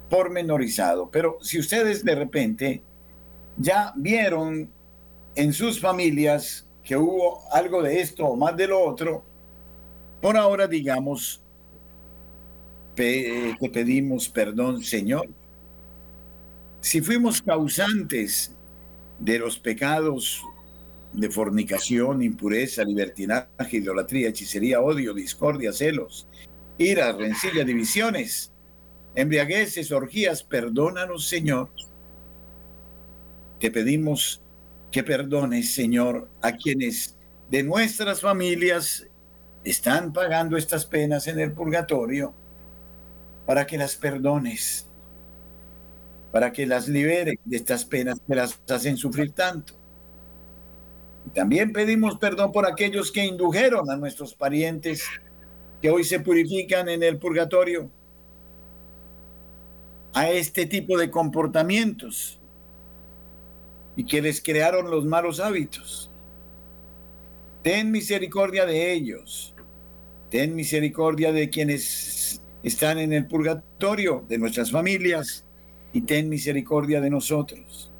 pormenorizado. 0.09 1.11
Pero 1.11 1.39
si 1.41 1.59
ustedes 1.59 2.05
de 2.05 2.15
repente 2.15 2.83
ya 3.57 3.93
vieron 3.97 4.71
en 5.35 5.53
sus 5.53 5.81
familias 5.81 6.69
que 6.85 6.97
hubo 6.97 7.41
algo 7.51 7.83
de 7.83 8.01
esto 8.01 8.27
o 8.27 8.37
más 8.37 8.57
de 8.57 8.69
lo 8.69 8.81
otro, 8.81 9.25
por 10.23 10.37
ahora 10.37 10.69
digamos 10.69 11.43
que 12.95 13.57
pedimos 13.73 14.29
perdón, 14.29 14.85
Señor. 14.85 15.27
Si 16.87 17.01
fuimos 17.01 17.43
causantes 17.43 18.55
de 19.19 19.41
los 19.41 19.59
pecados 19.59 20.41
de 21.13 21.29
fornicación, 21.29 22.23
impureza, 22.23 22.85
libertinaje, 22.85 23.49
idolatría, 23.79 24.29
hechicería, 24.29 24.81
odio, 24.81 25.13
discordia, 25.13 25.73
celos, 25.73 26.29
ira, 26.79 27.11
rencilla, 27.11 27.65
divisiones, 27.65 28.53
embriagueces, 29.17 29.91
orgías, 29.91 30.45
perdónanos, 30.45 31.27
Señor. 31.27 31.71
Te 33.59 33.73
pedimos 33.73 34.41
que 34.93 35.03
perdones, 35.03 35.75
Señor, 35.75 36.29
a 36.41 36.53
quienes 36.53 37.17
de 37.51 37.65
nuestras 37.65 38.21
familias 38.21 39.09
están 39.65 40.13
pagando 40.13 40.57
estas 40.57 40.87
penas 40.87 41.27
en 41.27 41.41
el 41.41 41.51
purgatorio, 41.51 42.33
para 43.45 43.67
que 43.67 43.77
las 43.77 43.97
perdones, 43.97 44.87
para 46.37 46.53
que 46.53 46.67
las 46.67 46.87
liberes 46.87 47.37
de 47.47 47.57
estas 47.57 47.87
penas 47.87 48.21
que 48.29 48.35
las 48.35 48.61
hacen 48.69 48.99
sufrir 48.99 49.33
tanto. 49.33 49.73
También 51.33 51.73
pedimos 51.73 52.19
perdón 52.19 52.53
por 52.53 52.67
aquellos 52.67 53.11
que 53.11 53.25
indujeron 53.25 53.91
a 53.91 53.97
nuestros 53.97 54.35
parientes 54.35 55.03
que 55.81 55.89
hoy 55.89 56.05
se 56.05 56.21
purifican 56.21 56.91
en 56.91 57.03
el 57.03 57.17
purgatorio 57.17 57.91
a 60.13 60.29
este 60.31 60.67
tipo 60.67 60.99
de 60.99 61.11
comportamientos 61.11 62.39
y 63.97 64.05
que 64.05 64.21
les 64.21 64.43
crearon 64.43 64.91
los 64.91 65.07
malos 65.07 65.41
hábitos. 65.41 66.11
Ten 67.63 67.91
misericordia 67.91 68.67
de 68.67 68.93
ellos. 68.93 69.55
Ten 70.29 70.55
misericordia 70.55 71.33
de 71.33 71.49
quienes 71.49 72.43
están 72.63 72.99
en 72.99 73.15
el 73.15 73.27
purgatorio, 73.27 74.23
de 74.29 74.37
nuestras 74.37 74.71
familias, 74.71 75.46
y 75.97 76.03
ten 76.03 76.29
misericordia 76.29 77.01
de 77.01 77.11
nosotros. 77.11 77.91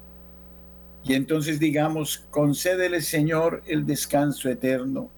Y 1.03 1.13
entonces 1.13 1.59
digamos, 1.59 2.25
concédele 2.29 3.01
Señor 3.01 3.63
el 3.65 3.85
descanso 3.85 4.49
eterno. 4.49 5.09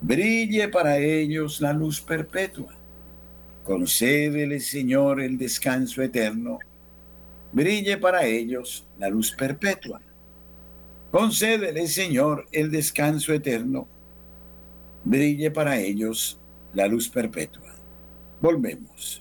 Brille 0.00 0.68
para 0.68 0.98
ellos 0.98 1.60
la 1.60 1.72
luz 1.72 2.00
perpetua. 2.00 2.74
Concédele 3.64 4.58
Señor 4.60 5.20
el 5.20 5.36
descanso 5.36 6.02
eterno 6.02 6.58
brille 7.52 7.96
para 7.96 8.26
ellos 8.26 8.86
la 8.98 9.08
luz 9.08 9.32
perpetua. 9.32 10.00
Concédele, 11.10 11.86
Señor, 11.88 12.46
el 12.52 12.70
descanso 12.70 13.32
eterno. 13.32 13.88
Brille 15.04 15.50
para 15.50 15.78
ellos 15.78 16.38
la 16.72 16.86
luz 16.86 17.08
perpetua. 17.08 17.74
Volvemos. 18.40 19.19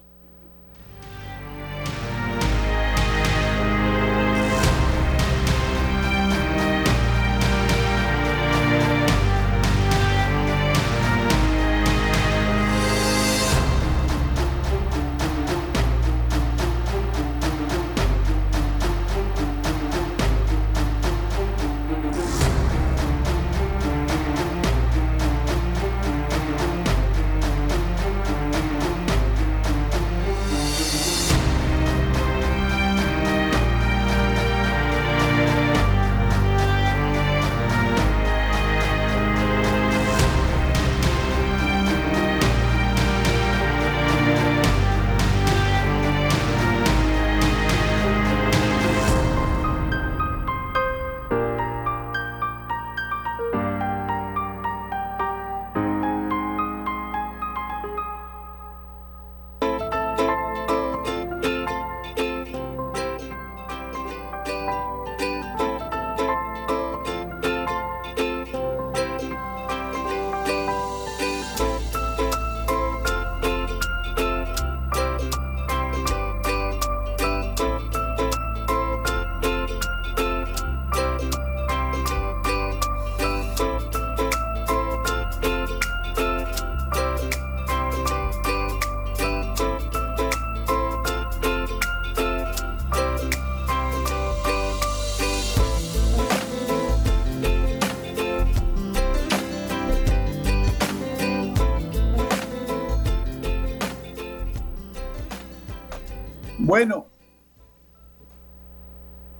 Bueno, 106.69 107.07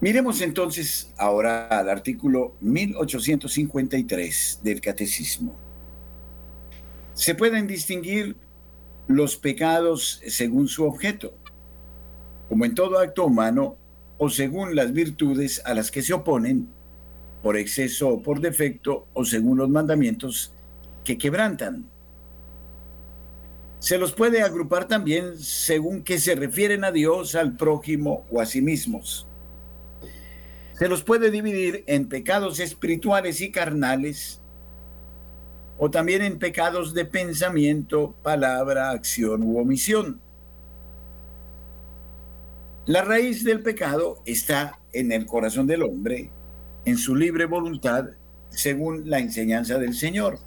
miremos 0.01 0.41
entonces 0.41 1.13
ahora 1.15 1.67
al 1.67 1.87
artículo 1.87 2.55
1853 2.59 4.61
del 4.63 4.81
Catecismo. 4.81 5.55
Se 7.13 7.35
pueden 7.35 7.67
distinguir 7.67 8.35
los 9.07 9.35
pecados 9.35 10.23
según 10.25 10.67
su 10.67 10.85
objeto, 10.85 11.35
como 12.47 12.65
en 12.65 12.73
todo 12.73 12.97
acto 12.97 13.27
humano, 13.27 13.77
o 14.17 14.31
según 14.31 14.75
las 14.75 14.91
virtudes 14.91 15.61
a 15.65 15.75
las 15.75 15.91
que 15.91 16.01
se 16.01 16.13
oponen, 16.13 16.67
por 17.43 17.57
exceso 17.57 18.09
o 18.09 18.23
por 18.23 18.41
defecto, 18.41 19.05
o 19.13 19.23
según 19.23 19.59
los 19.59 19.69
mandamientos 19.69 20.51
que 21.03 21.19
quebrantan. 21.19 21.85
Se 23.79 23.97
los 23.97 24.11
puede 24.11 24.41
agrupar 24.41 24.87
también 24.87 25.37
según 25.39 26.03
que 26.03 26.19
se 26.19 26.35
refieren 26.35 26.83
a 26.83 26.91
Dios, 26.91 27.35
al 27.35 27.55
prójimo 27.55 28.25
o 28.29 28.41
a 28.41 28.45
sí 28.45 28.61
mismos. 28.61 29.25
Se 30.77 30.89
los 30.89 31.03
puede 31.03 31.31
dividir 31.31 31.83
en 31.87 32.07
pecados 32.07 32.59
espirituales 32.59 33.41
y 33.41 33.51
carnales, 33.51 34.41
o 35.77 35.89
también 35.89 36.21
en 36.21 36.39
pecados 36.39 36.93
de 36.93 37.05
pensamiento, 37.05 38.13
palabra, 38.21 38.91
acción 38.91 39.43
u 39.43 39.59
omisión. 39.59 40.19
La 42.85 43.01
raíz 43.01 43.45
del 43.45 43.61
pecado 43.61 44.21
está 44.25 44.79
en 44.91 45.13
el 45.13 45.25
corazón 45.25 45.67
del 45.67 45.83
hombre, 45.83 46.31
en 46.83 46.97
su 46.97 47.15
libre 47.15 47.45
voluntad, 47.45 48.09
según 48.49 49.09
la 49.09 49.19
enseñanza 49.19 49.77
del 49.77 49.93
Señor. 49.93 50.39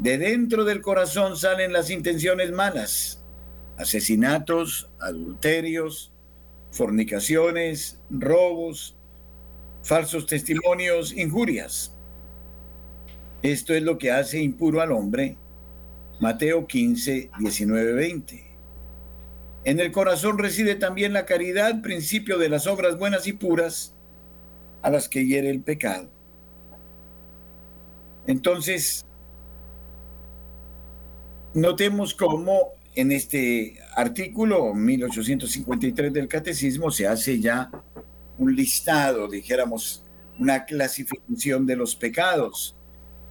De 0.00 0.16
dentro 0.16 0.64
del 0.64 0.80
corazón 0.80 1.36
salen 1.36 1.74
las 1.74 1.90
intenciones 1.90 2.52
malas, 2.52 3.22
asesinatos, 3.76 4.88
adulterios, 4.98 6.10
fornicaciones, 6.70 8.00
robos, 8.08 8.96
falsos 9.82 10.24
testimonios, 10.24 11.12
injurias. 11.12 11.94
Esto 13.42 13.74
es 13.74 13.82
lo 13.82 13.98
que 13.98 14.10
hace 14.10 14.40
impuro 14.40 14.80
al 14.80 14.92
hombre. 14.92 15.36
Mateo 16.18 16.66
15, 16.66 17.30
19, 17.38 17.92
20. 17.92 18.44
En 19.64 19.80
el 19.80 19.92
corazón 19.92 20.38
reside 20.38 20.76
también 20.76 21.12
la 21.12 21.26
caridad, 21.26 21.82
principio 21.82 22.38
de 22.38 22.48
las 22.48 22.66
obras 22.66 22.98
buenas 22.98 23.26
y 23.26 23.34
puras, 23.34 23.94
a 24.80 24.88
las 24.88 25.10
que 25.10 25.26
hiere 25.26 25.50
el 25.50 25.60
pecado. 25.60 26.08
Entonces, 28.26 29.04
Notemos 31.54 32.14
cómo 32.14 32.74
en 32.94 33.10
este 33.10 33.78
artículo 33.96 34.72
1853 34.72 36.12
del 36.12 36.28
Catecismo 36.28 36.92
se 36.92 37.08
hace 37.08 37.40
ya 37.40 37.70
un 38.38 38.54
listado, 38.54 39.26
dijéramos, 39.28 40.04
una 40.38 40.64
clasificación 40.64 41.66
de 41.66 41.74
los 41.74 41.96
pecados 41.96 42.76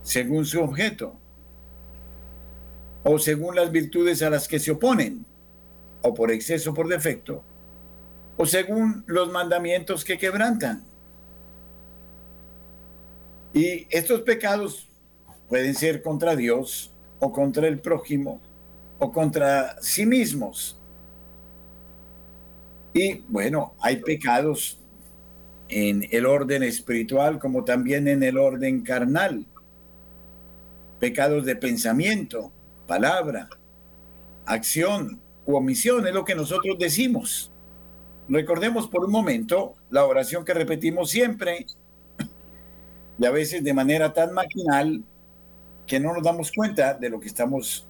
según 0.03 0.45
su 0.45 0.61
objeto 0.61 1.15
o 3.03 3.17
según 3.19 3.55
las 3.55 3.71
virtudes 3.71 4.21
a 4.21 4.29
las 4.29 4.47
que 4.47 4.59
se 4.59 4.71
oponen, 4.71 5.25
o 6.01 6.13
por 6.13 6.31
exceso 6.31 6.73
por 6.73 6.89
defecto, 6.89 7.41
o 8.35 8.45
según 8.45 9.05
los 9.07 9.31
mandamientos 9.31 10.03
que 10.03 10.17
quebrantan. 10.17 10.83
Y 13.53 13.87
estos 13.89 14.21
pecados 14.21 14.89
pueden 15.47 15.73
ser 15.73 16.01
contra 16.01 16.35
Dios 16.35 16.93
o 17.19 17.31
contra 17.31 17.67
el 17.67 17.79
prójimo 17.79 18.41
o 18.99 19.11
contra 19.11 19.81
sí 19.81 20.05
mismos. 20.05 20.77
Y 22.93 23.23
bueno, 23.27 23.73
hay 23.79 23.97
pecados 23.97 24.77
en 25.69 26.07
el 26.11 26.25
orden 26.25 26.63
espiritual 26.63 27.39
como 27.39 27.63
también 27.63 28.07
en 28.07 28.23
el 28.23 28.37
orden 28.37 28.81
carnal. 28.81 29.45
Pecados 30.99 31.45
de 31.45 31.55
pensamiento, 31.55 32.51
palabra, 32.87 33.47
acción 34.45 35.21
u 35.45 35.55
omisión 35.55 36.05
es 36.07 36.13
lo 36.13 36.25
que 36.25 36.35
nosotros 36.35 36.77
decimos. 36.77 37.51
Recordemos 38.27 38.87
por 38.87 39.05
un 39.05 39.11
momento 39.11 39.75
la 39.89 40.05
oración 40.05 40.43
que 40.43 40.53
repetimos 40.53 41.09
siempre 41.09 41.65
y 43.17 43.25
a 43.25 43.31
veces 43.31 43.63
de 43.63 43.73
manera 43.73 44.13
tan 44.13 44.33
maquinal 44.33 45.03
que 45.89 45.99
no 45.99 46.13
nos 46.13 46.21
damos 46.21 46.51
cuenta 46.51 46.93
de 46.93 47.09
lo 47.09 47.19
que 47.19 47.27
estamos 47.27 47.83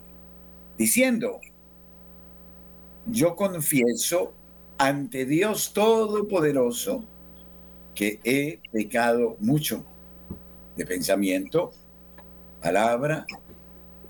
diciendo. 0.77 1.41
Yo 3.05 3.35
confieso 3.35 4.33
ante 4.77 5.25
Dios 5.25 5.73
Todopoderoso 5.73 7.03
que 7.93 8.21
he 8.23 8.62
pecado 8.71 9.35
mucho 9.41 9.83
de 10.77 10.85
pensamiento, 10.85 11.73
palabra, 12.62 13.25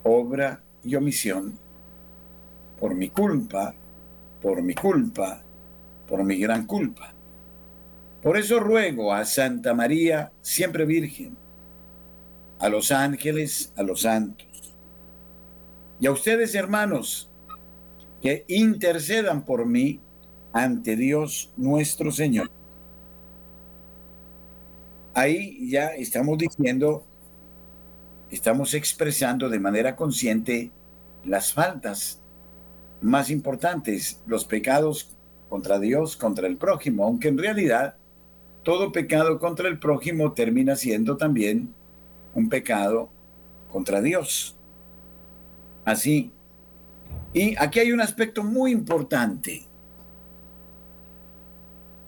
obra 0.03 0.61
y 0.83 0.93
omisión 0.93 1.57
por 2.79 2.93
mi 2.93 3.09
culpa, 3.09 3.73
por 4.39 4.61
mi 4.61 4.75
culpa, 4.75 5.41
por 6.07 6.23
mi 6.23 6.37
gran 6.37 6.67
culpa. 6.67 7.11
Por 8.21 8.37
eso 8.37 8.59
ruego 8.59 9.11
a 9.11 9.25
Santa 9.25 9.73
María, 9.73 10.31
siempre 10.43 10.85
Virgen, 10.85 11.35
a 12.59 12.69
los 12.69 12.91
ángeles, 12.91 13.73
a 13.75 13.83
los 13.83 14.01
santos. 14.01 14.47
Y 15.99 16.07
a 16.07 16.11
ustedes, 16.11 16.55
hermanos, 16.55 17.29
que 18.21 18.45
intercedan 18.47 19.45
por 19.45 19.65
mí 19.65 19.99
ante 20.53 20.95
Dios 20.95 21.51
nuestro 21.57 22.11
Señor. 22.11 22.49
Ahí 25.13 25.69
ya 25.69 25.87
estamos 25.87 26.37
diciendo, 26.37 27.03
estamos 28.29 28.73
expresando 28.73 29.49
de 29.49 29.59
manera 29.59 29.95
consciente 29.95 30.71
las 31.25 31.53
faltas 31.53 32.21
más 33.01 33.29
importantes, 33.29 34.21
los 34.27 34.45
pecados 34.45 35.15
contra 35.49 35.79
Dios, 35.79 36.15
contra 36.15 36.47
el 36.47 36.57
prójimo, 36.57 37.05
aunque 37.05 37.27
en 37.27 37.37
realidad 37.37 37.95
todo 38.63 38.91
pecado 38.91 39.39
contra 39.39 39.67
el 39.67 39.79
prójimo 39.79 40.33
termina 40.33 40.75
siendo 40.75 41.17
también 41.17 41.73
un 42.33 42.49
pecado 42.49 43.09
contra 43.71 44.01
Dios. 44.01 44.55
Así. 45.85 46.31
Y 47.33 47.55
aquí 47.57 47.79
hay 47.79 47.91
un 47.91 48.01
aspecto 48.01 48.43
muy 48.43 48.71
importante. 48.71 49.65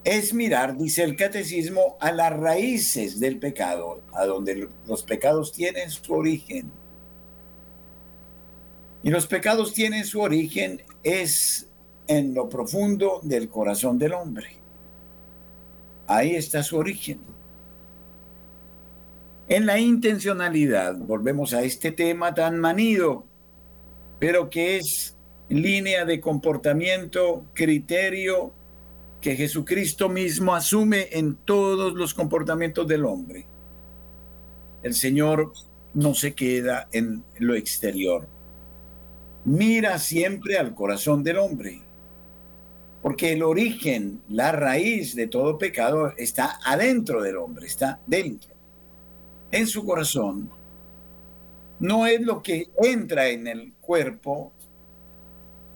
Es 0.04 0.34
mirar, 0.34 0.78
dice 0.78 1.04
el 1.04 1.16
catecismo, 1.16 1.96
a 2.00 2.12
las 2.12 2.34
raíces 2.34 3.20
del 3.20 3.38
pecado, 3.38 4.02
a 4.14 4.26
donde 4.26 4.68
los 4.88 5.04
pecados 5.04 5.52
tienen 5.52 5.92
su 5.92 6.14
origen. 6.14 6.72
Y 9.04 9.10
los 9.10 9.28
pecados 9.28 9.74
tienen 9.74 10.06
su 10.06 10.22
origen 10.22 10.84
es 11.04 11.68
en 12.08 12.34
lo 12.34 12.50
profundo 12.50 13.20
del 13.24 13.50
corazón 13.50 13.98
del 13.98 14.14
hombre. 14.14 14.48
Ahí 16.08 16.36
está 16.36 16.62
su 16.62 16.78
origen. 16.78 17.20
En 19.52 19.66
la 19.66 19.78
intencionalidad, 19.78 20.96
volvemos 20.96 21.54
a 21.54 21.62
este 21.62 21.92
tema 21.92 22.34
tan 22.34 22.58
manido, 22.58 23.26
pero 24.18 24.50
que 24.50 24.78
es 24.78 25.18
línea 25.50 26.06
de 26.06 26.22
comportamiento, 26.22 27.44
criterio 27.54 28.54
que 29.20 29.36
Jesucristo 29.36 30.08
mismo 30.08 30.56
asume 30.56 31.10
en 31.12 31.36
todos 31.36 31.96
los 31.96 32.14
comportamientos 32.14 32.88
del 32.88 33.04
hombre. 33.04 33.46
El 34.84 34.94
Señor 34.94 35.52
no 35.94 36.14
se 36.14 36.34
queda 36.34 36.88
en 36.94 37.22
lo 37.38 37.54
exterior. 37.54 38.30
Mira 39.44 40.00
siempre 40.00 40.60
al 40.60 40.74
corazón 40.74 41.24
del 41.24 41.40
hombre. 41.40 41.82
Porque 43.02 43.34
el 43.34 43.44
origen, 43.44 44.22
la 44.30 44.54
raíz 44.54 45.14
de 45.14 45.28
todo 45.28 45.58
pecado 45.58 46.14
está 46.16 46.58
adentro 46.64 47.22
del 47.22 47.36
hombre, 47.36 47.68
está 47.68 48.00
dentro 48.08 48.51
en 49.52 49.68
su 49.68 49.86
corazón 49.86 50.50
no 51.80 52.06
es 52.06 52.22
lo 52.22 52.44
que 52.44 52.70
entra 52.78 53.28
en 53.30 53.48
el 53.48 53.74
cuerpo, 53.82 54.54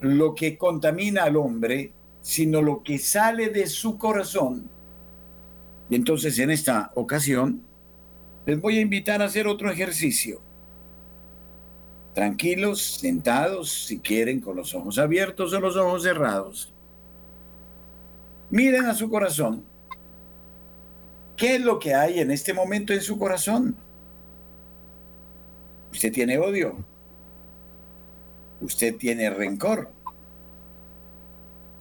lo 0.02 0.36
que 0.36 0.58
contamina 0.58 1.24
al 1.24 1.36
hombre, 1.36 1.94
sino 2.22 2.62
lo 2.62 2.84
que 2.84 3.00
sale 3.00 3.50
de 3.50 3.68
su 3.68 3.98
corazón. 3.98 4.70
Y 5.90 5.96
entonces 5.96 6.38
en 6.40 6.52
esta 6.52 6.92
ocasión 6.96 7.64
les 8.46 8.62
voy 8.62 8.78
a 8.78 8.82
invitar 8.82 9.22
a 9.22 9.26
hacer 9.26 9.48
otro 9.48 9.72
ejercicio. 9.72 10.42
Tranquilos, 12.14 12.82
sentados, 12.82 13.86
si 13.88 14.00
quieren, 14.00 14.40
con 14.40 14.56
los 14.56 14.74
ojos 14.76 15.00
abiertos 15.00 15.54
o 15.54 15.60
los 15.60 15.76
ojos 15.76 16.04
cerrados. 16.04 16.72
Miren 18.52 18.86
a 18.86 18.94
su 18.94 19.10
corazón 19.10 19.66
¿Qué 21.38 21.56
es 21.56 21.62
lo 21.62 21.80
que 21.80 21.93
hay 21.93 22.19
en 22.19 22.32
este 22.32 22.54
momento 22.54 22.93
en 22.93 23.02
su 23.02 23.17
corazón? 23.19 23.76
Usted 25.91 26.12
tiene 26.12 26.38
odio. 26.38 26.78
Usted 28.62 28.95
tiene 28.95 29.30
rencor. 29.30 29.89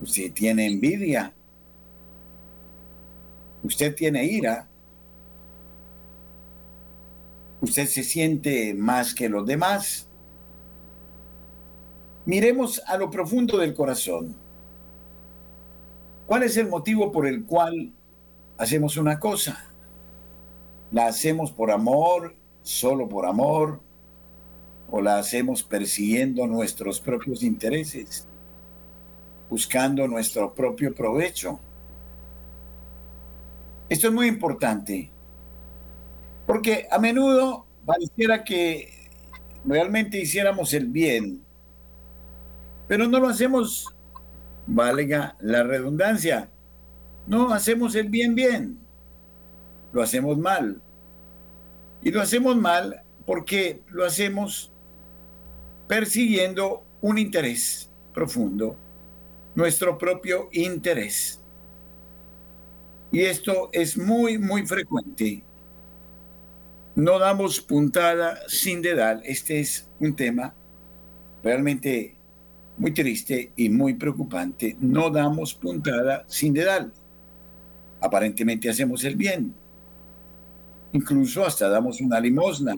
Usted 0.00 0.32
tiene 0.32 0.66
envidia. 0.66 1.32
Usted 3.62 3.94
tiene 3.94 4.24
ira. 4.24 4.68
Usted 7.60 7.86
se 7.86 8.02
siente 8.02 8.74
más 8.74 9.14
que 9.14 9.28
los 9.28 9.46
demás. 9.46 10.08
Miremos 12.26 12.82
a 12.86 12.98
lo 12.98 13.10
profundo 13.10 13.58
del 13.58 13.72
corazón. 13.72 14.34
¿Cuál 16.26 16.42
es 16.42 16.56
el 16.56 16.68
motivo 16.68 17.12
por 17.12 17.26
el 17.26 17.44
cual 17.44 17.92
hacemos 18.58 18.96
una 18.96 19.18
cosa. 19.18 19.64
La 20.92 21.06
hacemos 21.06 21.50
por 21.50 21.70
amor, 21.70 22.36
solo 22.62 23.08
por 23.08 23.26
amor, 23.26 23.80
o 24.90 25.00
la 25.00 25.18
hacemos 25.18 25.62
persiguiendo 25.62 26.46
nuestros 26.46 27.00
propios 27.00 27.42
intereses, 27.42 28.26
buscando 29.50 30.06
nuestro 30.06 30.54
propio 30.54 30.94
provecho. 30.94 31.58
Esto 33.88 34.08
es 34.08 34.14
muy 34.14 34.28
importante, 34.28 35.10
porque 36.46 36.86
a 36.90 36.98
menudo 36.98 37.66
pareciera 37.84 38.44
que 38.44 39.10
realmente 39.64 40.20
hiciéramos 40.20 40.72
el 40.74 40.86
bien, 40.86 41.44
pero 42.86 43.08
no 43.08 43.18
lo 43.18 43.28
hacemos, 43.28 43.94
valga 44.66 45.36
la 45.40 45.62
redundancia, 45.62 46.50
no 47.26 47.52
hacemos 47.52 47.94
el 47.94 48.08
bien 48.08 48.34
bien, 48.34 48.78
lo 49.92 50.02
hacemos 50.02 50.36
mal. 50.38 50.80
Y 52.02 52.10
lo 52.10 52.20
hacemos 52.20 52.56
mal 52.56 53.02
porque 53.24 53.82
lo 53.88 54.04
hacemos 54.04 54.70
persiguiendo 55.88 56.84
un 57.00 57.18
interés 57.18 57.90
profundo, 58.12 58.76
nuestro 59.54 59.96
propio 59.96 60.48
interés. 60.52 61.40
Y 63.10 63.22
esto 63.22 63.70
es 63.72 63.96
muy, 63.96 64.38
muy 64.38 64.66
frecuente. 64.66 65.42
No 66.96 67.18
damos 67.18 67.60
puntada 67.60 68.38
sin 68.48 68.82
dedal. 68.82 69.22
Este 69.24 69.60
es 69.60 69.88
un 70.00 70.14
tema 70.14 70.54
realmente 71.42 72.16
muy 72.76 72.92
triste 72.92 73.52
y 73.56 73.68
muy 73.68 73.94
preocupante. 73.94 74.76
No 74.80 75.10
damos 75.10 75.54
puntada 75.54 76.24
sin 76.26 76.52
dedal. 76.52 76.92
Aparentemente 78.04 78.68
hacemos 78.68 79.02
el 79.04 79.16
bien. 79.16 79.54
Incluso 80.92 81.42
hasta 81.42 81.70
damos 81.70 82.02
una 82.02 82.20
limosna. 82.20 82.76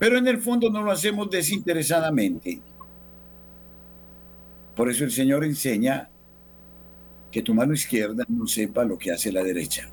Pero 0.00 0.18
en 0.18 0.26
el 0.26 0.38
fondo 0.40 0.68
no 0.68 0.82
lo 0.82 0.90
hacemos 0.90 1.30
desinteresadamente. 1.30 2.60
Por 4.74 4.90
eso 4.90 5.04
el 5.04 5.12
Señor 5.12 5.44
enseña 5.44 6.10
que 7.30 7.40
tu 7.40 7.54
mano 7.54 7.72
izquierda 7.72 8.24
no 8.28 8.48
sepa 8.48 8.82
lo 8.84 8.98
que 8.98 9.12
hace 9.12 9.30
la 9.30 9.44
derecha. 9.44 9.88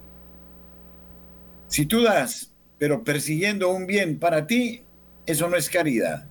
Si 1.67 1.85
tú 1.85 2.01
das, 2.01 2.51
pero 2.79 3.03
persiguiendo 3.03 3.69
un 3.69 3.85
bien 3.85 4.17
para 4.17 4.47
ti, 4.47 4.83
eso 5.27 5.47
no 5.47 5.57
es 5.57 5.69
caridad. 5.69 6.27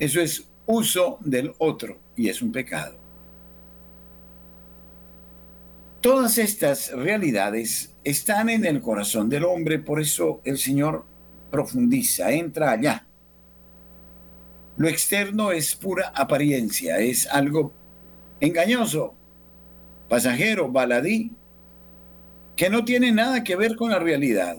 Eso 0.00 0.20
es 0.20 0.48
uso 0.66 1.18
del 1.20 1.52
otro 1.58 2.00
y 2.16 2.28
es 2.28 2.42
un 2.42 2.50
pecado. 2.50 2.99
Todas 6.00 6.38
estas 6.38 6.92
realidades 6.92 7.94
están 8.04 8.48
en 8.48 8.64
el 8.64 8.80
corazón 8.80 9.28
del 9.28 9.44
hombre, 9.44 9.78
por 9.78 10.00
eso 10.00 10.40
el 10.44 10.56
Señor 10.56 11.04
profundiza, 11.50 12.30
entra 12.32 12.70
allá. 12.70 13.06
Lo 14.78 14.88
externo 14.88 15.52
es 15.52 15.74
pura 15.74 16.08
apariencia, 16.14 16.98
es 16.98 17.26
algo 17.26 17.72
engañoso, 18.40 19.14
pasajero, 20.08 20.70
baladí, 20.70 21.32
que 22.56 22.70
no 22.70 22.82
tiene 22.84 23.12
nada 23.12 23.44
que 23.44 23.56
ver 23.56 23.76
con 23.76 23.90
la 23.90 23.98
realidad. 23.98 24.56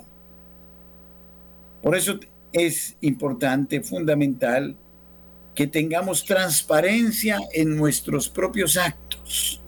Por 1.81 1.95
eso 1.95 2.19
es 2.53 2.97
importante, 3.01 3.81
fundamental, 3.81 4.75
que 5.55 5.65
tengamos 5.65 6.23
transparencia 6.23 7.39
en 7.51 7.75
nuestros 7.75 8.29
propios 8.29 8.77
actos, 8.77 9.60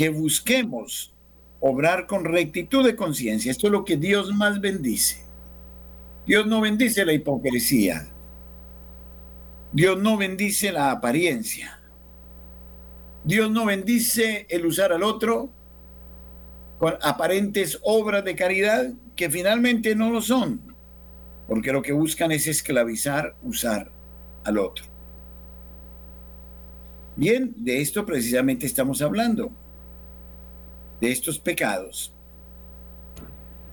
que 0.00 0.08
busquemos 0.08 1.12
obrar 1.60 2.06
con 2.06 2.24
rectitud 2.24 2.82
de 2.86 2.96
conciencia. 2.96 3.52
Esto 3.52 3.66
es 3.66 3.70
lo 3.70 3.84
que 3.84 3.98
Dios 3.98 4.34
más 4.34 4.58
bendice. 4.58 5.22
Dios 6.26 6.46
no 6.46 6.62
bendice 6.62 7.04
la 7.04 7.12
hipocresía. 7.12 8.08
Dios 9.72 10.00
no 10.00 10.16
bendice 10.16 10.72
la 10.72 10.90
apariencia. 10.90 11.78
Dios 13.24 13.50
no 13.50 13.66
bendice 13.66 14.46
el 14.48 14.64
usar 14.64 14.90
al 14.90 15.02
otro 15.02 15.50
con 16.78 16.94
aparentes 17.02 17.78
obras 17.82 18.24
de 18.24 18.34
caridad 18.34 18.94
que 19.14 19.28
finalmente 19.28 19.94
no 19.94 20.08
lo 20.10 20.22
son, 20.22 20.62
porque 21.46 21.74
lo 21.74 21.82
que 21.82 21.92
buscan 21.92 22.32
es 22.32 22.46
esclavizar, 22.46 23.36
usar 23.42 23.92
al 24.44 24.56
otro. 24.56 24.86
Bien, 27.16 27.52
de 27.58 27.82
esto 27.82 28.06
precisamente 28.06 28.64
estamos 28.64 29.02
hablando, 29.02 29.52
de 31.00 31.10
estos 31.10 31.38
pecados. 31.38 32.12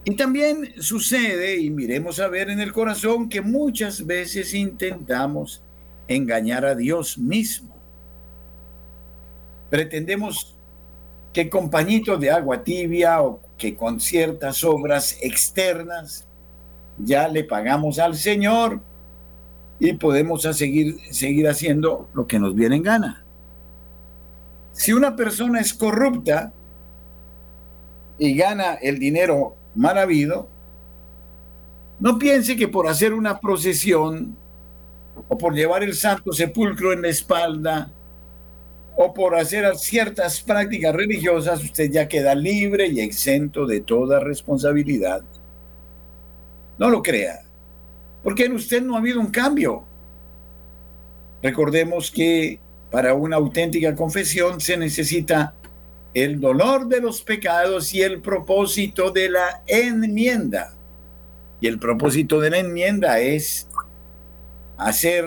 Y 0.05 0.15
también 0.15 0.73
sucede, 0.81 1.57
y 1.59 1.69
miremos 1.69 2.19
a 2.19 2.29
ver 2.29 2.49
en 2.49 2.61
el 2.61 2.71
corazón, 2.71 3.27
que 3.27 3.41
muchas 3.41 4.05
veces 4.05 4.53
intentamos 4.53 5.61
engañar 6.07 6.65
a 6.65 6.75
Dios 6.75 7.17
mismo. 7.17 7.75
Pretendemos 9.69 10.55
que 11.33 11.49
con 11.49 11.69
pañitos 11.69 12.19
de 12.21 12.31
agua 12.31 12.63
tibia 12.63 13.21
o 13.21 13.41
que 13.57 13.75
con 13.75 13.99
ciertas 13.99 14.63
obras 14.63 15.17
externas 15.21 16.25
ya 16.97 17.27
le 17.27 17.43
pagamos 17.43 17.99
al 17.99 18.15
Señor 18.15 18.79
y 19.79 19.93
podemos 19.93 20.43
seguir, 20.43 20.97
seguir 21.11 21.47
haciendo 21.47 22.09
lo 22.13 22.25
que 22.25 22.39
nos 22.39 22.55
viene 22.55 22.77
en 22.77 22.83
gana. 22.83 23.25
Si 24.71 24.93
una 24.93 25.15
persona 25.15 25.59
es 25.59 25.73
corrupta 25.73 26.53
y 28.19 28.35
gana 28.35 28.75
el 28.75 28.99
dinero 28.99 29.55
mal 29.75 29.97
habido, 29.97 30.47
no 31.99 32.17
piense 32.19 32.55
que 32.55 32.67
por 32.67 32.87
hacer 32.87 33.13
una 33.13 33.39
procesión 33.39 34.35
o 35.27 35.37
por 35.37 35.53
llevar 35.53 35.83
el 35.83 35.95
santo 35.95 36.31
sepulcro 36.31 36.93
en 36.93 37.01
la 37.01 37.09
espalda 37.09 37.91
o 38.95 39.13
por 39.13 39.35
hacer 39.35 39.75
ciertas 39.77 40.41
prácticas 40.41 40.95
religiosas, 40.95 41.63
usted 41.63 41.91
ya 41.91 42.07
queda 42.07 42.33
libre 42.33 42.87
y 42.87 42.99
exento 42.99 43.65
de 43.65 43.81
toda 43.81 44.19
responsabilidad. 44.19 45.21
No 46.79 46.89
lo 46.89 47.01
crea, 47.03 47.41
porque 48.23 48.45
en 48.45 48.53
usted 48.53 48.81
no 48.81 48.95
ha 48.95 48.99
habido 48.99 49.19
un 49.19 49.31
cambio. 49.31 49.83
Recordemos 51.43 52.09
que 52.11 52.59
para 52.91 53.13
una 53.13 53.35
auténtica 53.35 53.95
confesión 53.95 54.59
se 54.59 54.77
necesita 54.77 55.53
el 56.13 56.39
dolor 56.39 56.87
de 56.87 57.01
los 57.01 57.21
pecados 57.21 57.93
y 57.93 58.01
el 58.01 58.21
propósito 58.21 59.11
de 59.11 59.29
la 59.29 59.63
enmienda. 59.67 60.75
Y 61.59 61.67
el 61.67 61.79
propósito 61.79 62.39
de 62.39 62.49
la 62.49 62.57
enmienda 62.59 63.19
es 63.19 63.67
hacer 64.77 65.25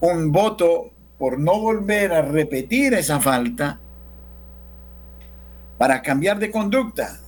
un 0.00 0.30
voto 0.30 0.90
por 1.18 1.38
no 1.38 1.58
volver 1.58 2.12
a 2.12 2.22
repetir 2.22 2.94
esa 2.94 3.20
falta 3.20 3.80
para 5.76 6.02
cambiar 6.02 6.38
de 6.38 6.50
conducta. 6.50 7.20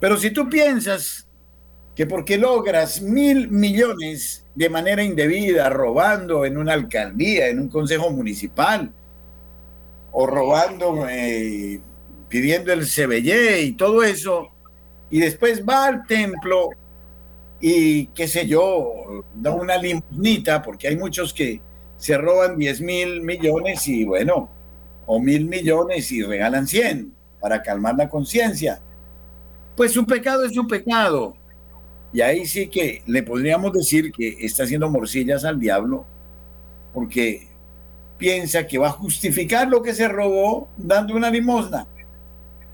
Pero 0.00 0.16
si 0.16 0.30
tú 0.30 0.48
piensas 0.48 1.28
que 1.94 2.06
porque 2.06 2.38
logras 2.38 3.02
mil 3.02 3.50
millones 3.50 4.46
de 4.54 4.68
manera 4.68 5.02
indebida, 5.02 5.68
robando 5.68 6.44
en 6.44 6.56
una 6.56 6.72
alcaldía, 6.72 7.48
en 7.48 7.60
un 7.60 7.68
consejo 7.68 8.10
municipal, 8.10 8.92
o 10.12 10.26
robando, 10.26 11.06
eh, 11.08 11.80
pidiendo 12.28 12.72
el 12.72 12.86
CBY 12.86 13.60
y 13.62 13.72
todo 13.72 14.02
eso, 14.02 14.48
y 15.10 15.20
después 15.20 15.64
va 15.66 15.86
al 15.86 16.06
templo 16.06 16.70
y 17.60 18.06
qué 18.08 18.26
sé 18.26 18.46
yo, 18.46 19.24
da 19.34 19.52
una 19.52 19.76
limosnita, 19.76 20.62
porque 20.62 20.88
hay 20.88 20.96
muchos 20.96 21.32
que 21.32 21.60
se 21.96 22.18
roban 22.18 22.58
10 22.58 22.80
mil 22.80 23.22
millones 23.22 23.86
y 23.86 24.04
bueno, 24.04 24.50
o 25.06 25.20
mil 25.20 25.44
millones 25.46 26.10
y 26.10 26.22
regalan 26.22 26.66
100 26.66 27.14
para 27.40 27.62
calmar 27.62 27.94
la 27.96 28.08
conciencia. 28.08 28.80
Pues 29.76 29.92
su 29.92 30.04
pecado 30.04 30.44
es 30.44 30.56
un 30.56 30.66
pecado. 30.66 31.36
Y 32.12 32.20
ahí 32.20 32.44
sí 32.44 32.66
que 32.66 33.02
le 33.06 33.22
podríamos 33.22 33.72
decir 33.72 34.10
que 34.12 34.36
está 34.40 34.64
haciendo 34.64 34.90
morcillas 34.90 35.44
al 35.44 35.60
diablo, 35.60 36.04
porque 36.92 37.48
piensa 38.22 38.66
que 38.66 38.78
va 38.78 38.86
a 38.86 38.92
justificar 38.92 39.68
lo 39.68 39.82
que 39.82 39.94
se 39.94 40.06
robó 40.06 40.68
dando 40.76 41.16
una 41.16 41.28
limosna. 41.28 41.88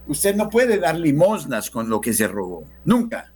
Usted 0.06 0.34
no 0.36 0.50
puede 0.50 0.78
dar 0.78 0.98
limosnas 0.98 1.70
con 1.70 1.88
lo 1.88 2.00
que 2.00 2.12
se 2.12 2.28
robó, 2.28 2.64
nunca 2.84 3.32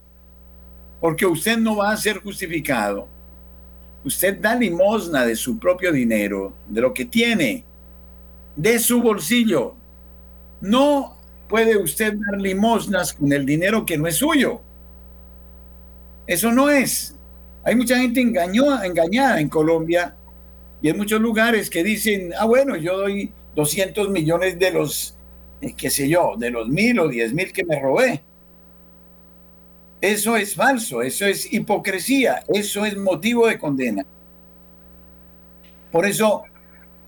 porque 1.03 1.27
usted 1.27 1.59
no 1.59 1.75
va 1.75 1.91
a 1.91 1.97
ser 1.97 2.19
justificado. 2.19 3.09
Usted 4.05 4.39
da 4.39 4.55
limosna 4.55 5.27
de 5.27 5.35
su 5.35 5.59
propio 5.59 5.91
dinero, 5.91 6.53
de 6.69 6.81
lo 6.81 6.95
que 6.95 7.05
tiene, 7.05 7.65
de 8.55 8.79
su 8.79 9.03
bolsillo. 9.03 9.75
No 10.61 11.17
puede 11.49 11.77
usted 11.77 12.15
dar 12.15 12.41
limosnas 12.41 13.15
con 13.15 13.33
el 13.33 13.45
dinero 13.45 13.85
que 13.85 13.99
no 13.99 14.07
es 14.07 14.15
suyo. 14.15 14.61
Eso 16.25 16.53
no 16.53 16.71
es. 16.71 17.17
Hay 17.65 17.75
mucha 17.75 17.99
gente 17.99 18.21
engañó, 18.21 18.81
engañada 18.81 19.41
en 19.41 19.49
Colombia 19.49 20.15
y 20.83 20.89
en 20.89 20.97
muchos 20.97 21.21
lugares 21.21 21.71
que 21.71 21.85
dicen, 21.85 22.33
ah, 22.37 22.45
bueno, 22.45 22.77
yo 22.77 22.97
doy 22.99 23.33
200 23.55 24.11
millones 24.11 24.59
de 24.59 24.73
los, 24.73 25.17
eh, 25.61 25.75
qué 25.77 25.89
sé 25.89 26.09
yo, 26.09 26.35
de 26.37 26.51
los 26.51 26.69
mil 26.69 26.99
o 26.99 27.09
diez 27.09 27.33
mil 27.33 27.53
que 27.53 27.65
me 27.65 27.81
robé. 27.81 28.21
Eso 30.01 30.37
es 30.37 30.57
falso, 30.57 31.01
eso 31.01 31.25
es 31.25 31.53
hipocresía, 31.53 32.43
eso 32.49 32.85
es 32.85 32.97
motivo 32.97 33.47
de 33.47 33.59
condena. 33.59 34.05
Por 35.93 36.05
eso 36.05 36.43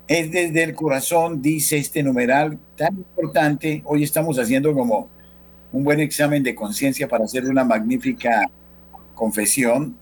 es 0.06 0.30
desde 0.30 0.62
el 0.62 0.74
corazón, 0.76 1.42
dice 1.42 1.76
este 1.76 2.04
numeral 2.04 2.56
tan 2.76 2.94
importante. 2.96 3.82
Hoy 3.86 4.04
estamos 4.04 4.38
haciendo 4.38 4.72
como 4.72 5.08
un 5.72 5.82
buen 5.82 5.98
examen 5.98 6.44
de 6.44 6.54
conciencia 6.54 7.08
para 7.08 7.24
hacer 7.24 7.44
una 7.46 7.64
magnífica 7.64 8.48
confesión, 9.16 9.96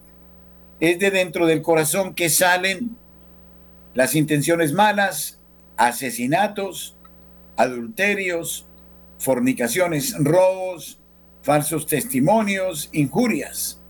es 0.79 0.99
de 0.99 1.11
dentro 1.11 1.47
del 1.47 1.63
corazón 1.63 2.13
que 2.13 2.29
salen 2.29 2.97
las 3.95 4.15
intenciones 4.15 4.73
malas, 4.73 5.39
asesinatos, 5.77 6.97
adulterios, 7.57 8.67
fornicaciones, 9.19 10.15
robos, 10.19 10.99
falsos 11.43 11.87
testimonios, 11.87 12.89
injurias. 12.93 13.81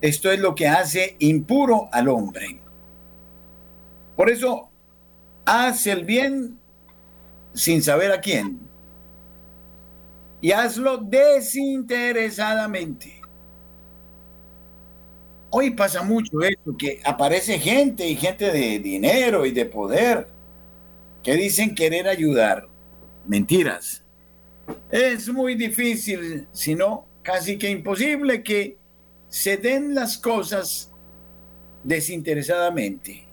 Esto 0.00 0.30
es 0.30 0.38
lo 0.38 0.54
que 0.54 0.68
hace 0.68 1.16
impuro 1.18 1.88
al 1.92 2.06
hombre. 2.08 2.60
Por 4.16 4.30
eso, 4.30 4.70
haz 5.44 5.86
el 5.86 6.04
bien 6.04 6.58
sin 7.54 7.82
saber 7.82 8.12
a 8.12 8.20
quién. 8.20 8.60
Y 10.40 10.52
hazlo 10.52 10.98
desinteresadamente. 10.98 13.17
Hoy 15.50 15.70
pasa 15.70 16.02
mucho 16.02 16.42
eso, 16.42 16.76
que 16.78 17.00
aparece 17.04 17.58
gente 17.58 18.06
y 18.06 18.16
gente 18.16 18.50
de 18.52 18.78
dinero 18.78 19.46
y 19.46 19.50
de 19.50 19.64
poder 19.64 20.28
que 21.22 21.34
dicen 21.34 21.74
querer 21.74 22.06
ayudar. 22.08 22.68
Mentiras. 23.26 24.02
Es 24.90 25.28
muy 25.28 25.54
difícil, 25.54 26.46
si 26.52 26.74
no 26.74 27.06
casi 27.22 27.58
que 27.58 27.70
imposible 27.70 28.42
que 28.42 28.78
se 29.28 29.56
den 29.56 29.94
las 29.94 30.16
cosas 30.18 30.90
desinteresadamente. 31.84 33.26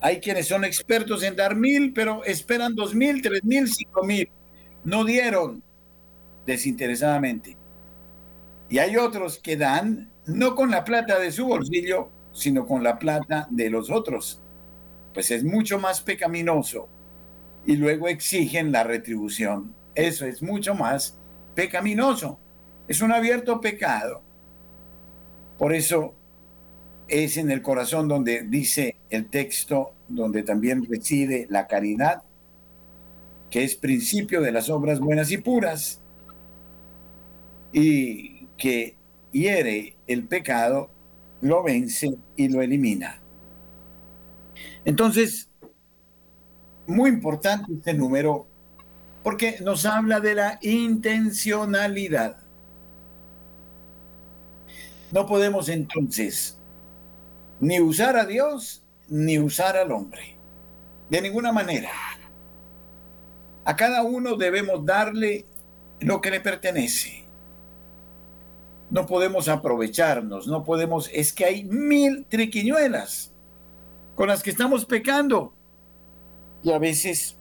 Hay 0.00 0.18
quienes 0.20 0.48
son 0.48 0.64
expertos 0.64 1.22
en 1.22 1.36
dar 1.36 1.54
mil, 1.54 1.92
pero 1.92 2.24
esperan 2.24 2.74
dos 2.74 2.94
mil, 2.94 3.20
tres 3.22 3.44
mil, 3.44 3.68
cinco 3.68 4.02
mil. 4.04 4.28
No 4.82 5.04
dieron 5.04 5.62
desinteresadamente. 6.46 7.56
Y 8.68 8.78
hay 8.78 8.96
otros 8.96 9.38
que 9.38 9.56
dan 9.56 10.10
no 10.30 10.54
con 10.54 10.70
la 10.70 10.84
plata 10.84 11.18
de 11.18 11.32
su 11.32 11.46
bolsillo, 11.46 12.08
sino 12.32 12.66
con 12.66 12.82
la 12.82 12.98
plata 12.98 13.46
de 13.50 13.70
los 13.70 13.90
otros. 13.90 14.40
Pues 15.12 15.30
es 15.30 15.44
mucho 15.44 15.78
más 15.78 16.00
pecaminoso. 16.00 16.88
Y 17.66 17.76
luego 17.76 18.08
exigen 18.08 18.72
la 18.72 18.84
retribución. 18.84 19.74
Eso 19.94 20.24
es 20.24 20.42
mucho 20.42 20.74
más 20.74 21.18
pecaminoso. 21.54 22.38
Es 22.88 23.02
un 23.02 23.12
abierto 23.12 23.60
pecado. 23.60 24.22
Por 25.58 25.74
eso 25.74 26.14
es 27.08 27.36
en 27.36 27.50
el 27.50 27.60
corazón 27.60 28.08
donde 28.08 28.42
dice 28.42 28.96
el 29.10 29.26
texto, 29.26 29.92
donde 30.08 30.42
también 30.42 30.86
reside 30.88 31.46
la 31.50 31.66
caridad, 31.66 32.22
que 33.50 33.64
es 33.64 33.74
principio 33.74 34.40
de 34.40 34.52
las 34.52 34.70
obras 34.70 35.00
buenas 35.00 35.30
y 35.32 35.38
puras, 35.38 36.00
y 37.72 38.46
que 38.56 38.96
hiere 39.32 39.96
el 40.06 40.26
pecado, 40.26 40.90
lo 41.40 41.62
vence 41.62 42.16
y 42.36 42.48
lo 42.48 42.62
elimina. 42.62 43.20
Entonces, 44.84 45.50
muy 46.86 47.10
importante 47.10 47.72
este 47.72 47.94
número 47.94 48.46
porque 49.22 49.58
nos 49.60 49.84
habla 49.86 50.20
de 50.20 50.34
la 50.34 50.58
intencionalidad. 50.62 52.38
No 55.12 55.26
podemos 55.26 55.68
entonces 55.68 56.58
ni 57.60 57.80
usar 57.80 58.16
a 58.16 58.24
Dios 58.24 58.84
ni 59.08 59.38
usar 59.38 59.76
al 59.76 59.92
hombre. 59.92 60.36
De 61.10 61.20
ninguna 61.20 61.52
manera. 61.52 61.90
A 63.64 63.76
cada 63.76 64.02
uno 64.02 64.36
debemos 64.36 64.84
darle 64.84 65.44
lo 66.00 66.20
que 66.20 66.30
le 66.30 66.40
pertenece. 66.40 67.19
No 68.90 69.06
podemos 69.06 69.48
aprovecharnos, 69.48 70.48
no 70.48 70.64
podemos, 70.64 71.08
es 71.12 71.32
que 71.32 71.44
hay 71.44 71.64
mil 71.64 72.26
triquiñuelas 72.28 73.32
con 74.16 74.28
las 74.28 74.42
que 74.42 74.50
estamos 74.50 74.84
pecando. 74.84 75.54
Y 76.62 76.72
a 76.72 76.78
veces 76.78 77.36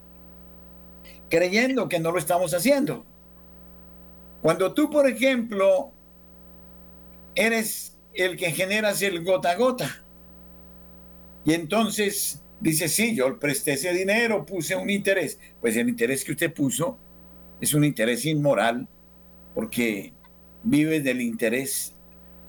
creyendo 1.30 1.90
que 1.90 2.00
no 2.00 2.12
lo 2.12 2.20
estamos 2.20 2.54
haciendo. 2.54 3.06
Cuando 4.42 4.74
tú, 4.74 4.90
por 4.90 5.08
ejemplo, 5.08 5.92
eres 7.36 7.98
el 8.14 8.38
que 8.38 8.52
generas 8.52 9.02
el 9.02 9.24
gota 9.24 9.52
a 9.52 9.56
gota, 9.56 10.04
y 11.46 11.54
entonces 11.54 12.42
dice, 12.60 12.88
sí, 12.88 13.16
yo 13.16 13.40
presté 13.40 13.74
ese 13.74 13.94
dinero, 13.94 14.46
puse 14.46 14.76
un 14.76 14.90
interés, 14.90 15.40
pues 15.62 15.76
el 15.78 15.90
interés 15.90 16.24
que 16.24 16.34
usted 16.34 16.54
puso 16.54 16.98
es 17.62 17.74
un 17.74 17.84
interés 17.84 18.26
inmoral, 18.26 18.88
porque 19.54 20.14
vive 20.64 21.02
del 21.02 21.22
interés, 21.22 21.94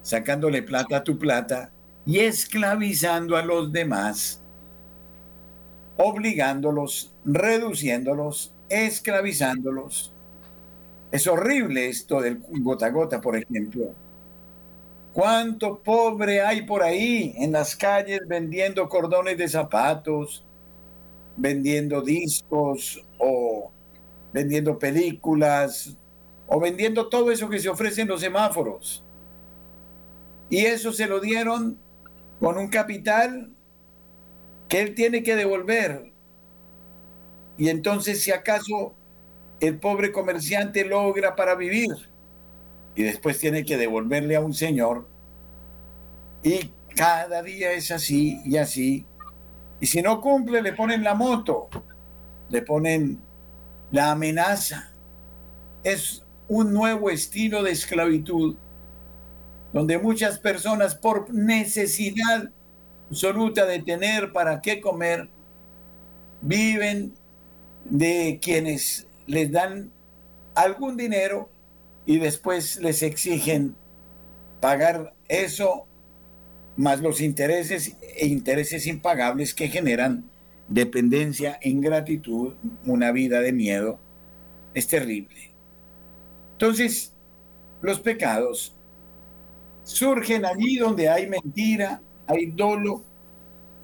sacándole 0.03 0.63
plata 0.63 0.99
a 0.99 1.05
tu 1.05 1.19
plata 1.19 1.71
y 2.07 2.21
esclavizando 2.21 3.37
a 3.37 3.43
los 3.43 3.73
demás, 3.73 4.43
obligándolos, 5.97 7.13
reduciéndolos 7.25 8.55
esclavizándolos. 8.71 10.13
Es 11.11 11.27
horrible 11.27 11.89
esto 11.89 12.21
del 12.21 12.39
gota 12.39 12.87
a 12.87 12.91
gota, 12.91 13.21
por 13.21 13.37
ejemplo. 13.37 13.93
¿Cuánto 15.13 15.81
pobre 15.81 16.41
hay 16.41 16.63
por 16.63 16.85
ahí 16.85 17.35
en 17.37 17.53
las 17.53 17.75
calles 17.75 18.21
vendiendo 18.29 18.89
cordones 18.89 19.37
de 19.37 19.49
zapatos, 19.49 20.45
vendiendo 21.37 22.01
discos 22.01 23.05
o 23.19 23.73
vendiendo 24.33 24.79
películas 24.79 25.97
o 26.51 26.61
vendiendo 26.61 27.09
todo 27.09 27.31
eso 27.31 27.49
que 27.49 27.59
se 27.59 27.71
ofrece 27.71 28.03
en 28.03 28.09
los 28.09 28.21
semáforos? 28.21 29.03
Y 30.51 30.67
eso 30.67 30.93
se 30.93 31.07
lo 31.07 31.21
dieron 31.21 31.79
con 32.39 32.59
un 32.59 32.69
capital 32.69 33.51
que 34.69 34.83
él 34.83 34.95
tiene 34.95 35.23
que 35.23 35.35
devolver 35.37 36.11
y 37.61 37.69
entonces, 37.69 38.23
si 38.23 38.33
acaso 38.33 38.95
el 39.61 39.79
pobre 39.79 40.13
comerciante 40.13 40.83
logra 40.83 41.37
para 41.37 41.55
vivir 41.55 41.91
y 42.95 43.03
después 43.03 43.39
tiene 43.39 43.67
que 43.67 43.77
devolverle 43.77 44.35
a 44.35 44.41
un 44.41 44.55
señor, 44.55 45.07
y 46.43 46.73
cada 46.97 47.43
día 47.43 47.73
es 47.73 47.91
así 47.91 48.41
y 48.47 48.57
así, 48.57 49.05
y 49.79 49.85
si 49.85 50.01
no 50.01 50.23
cumple, 50.23 50.63
le 50.63 50.73
ponen 50.73 51.05
la 51.05 51.13
moto, 51.13 51.69
le 52.49 52.63
ponen 52.63 53.21
la 53.91 54.13
amenaza. 54.13 54.91
Es 55.85 56.25
un 56.51 56.75
nuevo 56.75 57.11
estilo 57.11 57.63
de 57.63 57.71
esclavitud 57.71 58.57
donde 59.73 59.99
muchas 59.99 60.41
personas 60.41 60.97
por 60.97 61.33
necesidad 61.33 62.51
absoluta 63.09 63.67
de 63.67 63.79
tener 63.79 64.33
para 64.33 64.61
qué 64.61 64.81
comer, 64.81 65.29
viven 66.43 67.15
de 67.85 68.41
quienes 68.43 69.07
les 69.29 69.53
dan 69.53 69.93
algún 70.57 70.97
dinero 70.97 71.49
y 72.05 72.19
después 72.19 72.81
les 72.81 73.05
exigen 73.05 73.77
pagar 74.61 75.15
eso 75.29 75.87
más 76.77 77.01
los 77.01 77.21
intereses 77.21 77.97
e 78.17 78.27
intereses 78.27 78.89
impagables 78.89 79.55
que 79.55 79.69
generan 79.69 80.25
dependencia, 80.67 81.61
ingratitud, 81.63 82.55
una 82.87 83.13
vida 83.13 83.41
de 83.41 83.53
miedo. 83.53 84.01
Es 84.75 84.89
terrible. 84.89 85.50
Entonces, 86.61 87.15
los 87.81 88.01
pecados 88.01 88.77
surgen 89.83 90.45
allí 90.45 90.77
donde 90.77 91.09
hay 91.09 91.27
mentira, 91.27 92.03
hay 92.27 92.51
dolo, 92.51 93.03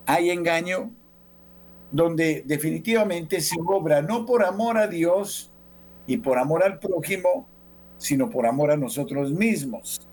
hay 0.04 0.28
engaño, 0.28 0.90
donde 1.90 2.42
definitivamente 2.44 3.40
se 3.40 3.56
obra 3.64 4.02
no 4.02 4.26
por 4.26 4.44
amor 4.44 4.76
a 4.76 4.88
Dios 4.88 5.50
y 6.06 6.18
por 6.18 6.36
amor 6.36 6.62
al 6.62 6.78
prójimo, 6.78 7.48
sino 7.96 8.28
por 8.28 8.44
amor 8.44 8.70
a 8.70 8.76
nosotros 8.76 9.32
mismos. 9.32 10.06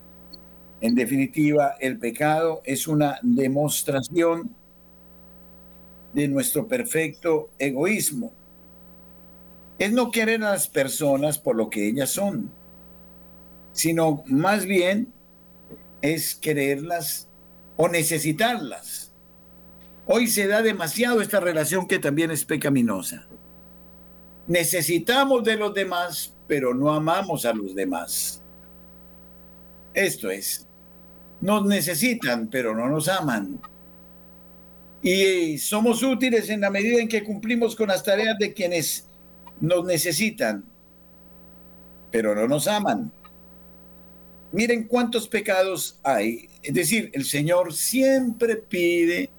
En 0.80 0.96
definitiva, 0.96 1.76
el 1.82 2.00
pecado 2.00 2.62
es 2.64 2.88
una 2.88 3.20
demostración 3.24 4.56
de 6.14 6.30
nuestro 6.30 6.66
perfecto 6.66 7.50
egoísmo. 7.60 8.32
Es 9.80 9.92
no 9.92 10.12
querer 10.12 10.44
a 10.44 10.52
las 10.52 10.68
personas 10.68 11.40
por 11.40 11.56
lo 11.56 11.70
que 11.70 11.88
ellas 11.88 12.10
son, 12.10 12.52
sino 13.72 14.24
más 14.28 14.66
bien 14.66 15.12
es 16.02 16.36
quererlas 16.36 17.28
o 17.76 17.88
necesitarlas 17.88 19.14
Hoy 20.06 20.28
se 20.28 20.48
da 20.48 20.62
demasiado 20.62 21.22
esta 21.22 21.40
relación 21.40 21.88
que 21.88 22.00
también 22.00 22.30
es 22.30 22.44
pecaminosa. 22.44 23.26
Necesitamos 24.48 25.46
de 25.46 25.56
los 25.56 25.74
demás, 25.74 26.36
pero 26.46 26.74
no 26.74 26.94
amamos 26.94 27.46
a 27.46 27.54
los 27.54 27.74
demás. 27.74 28.42
Esto 29.94 30.30
es, 30.30 30.68
nos 31.40 31.66
necesitan, 31.66 32.50
pero 32.50 32.76
no 32.76 32.90
nos 32.90 33.08
aman. 33.08 33.62
Y 35.02 35.58
somos 35.58 36.04
útiles 36.04 36.50
en 36.50 36.62
la 36.62 36.70
medida 36.70 37.00
en 37.00 37.08
que 37.08 37.24
cumplimos 37.24 37.74
con 37.76 37.88
las 37.88 38.04
tareas 38.04 38.38
de 38.38 38.54
quienes 38.54 39.08
nos 39.62 39.86
necesitan. 39.86 40.64
pero 42.12 42.36
no 42.36 42.48
nos 42.48 42.68
aman. 42.68 43.12
Miren 44.52 44.84
cuántos 44.84 45.28
pecados 45.28 46.00
hay. 46.04 46.48
Es 46.62 46.76
decir, 46.76 47.10
el 47.14 47.26
Señor 47.26 47.74
siempre 47.74 48.56
pide 48.56 49.32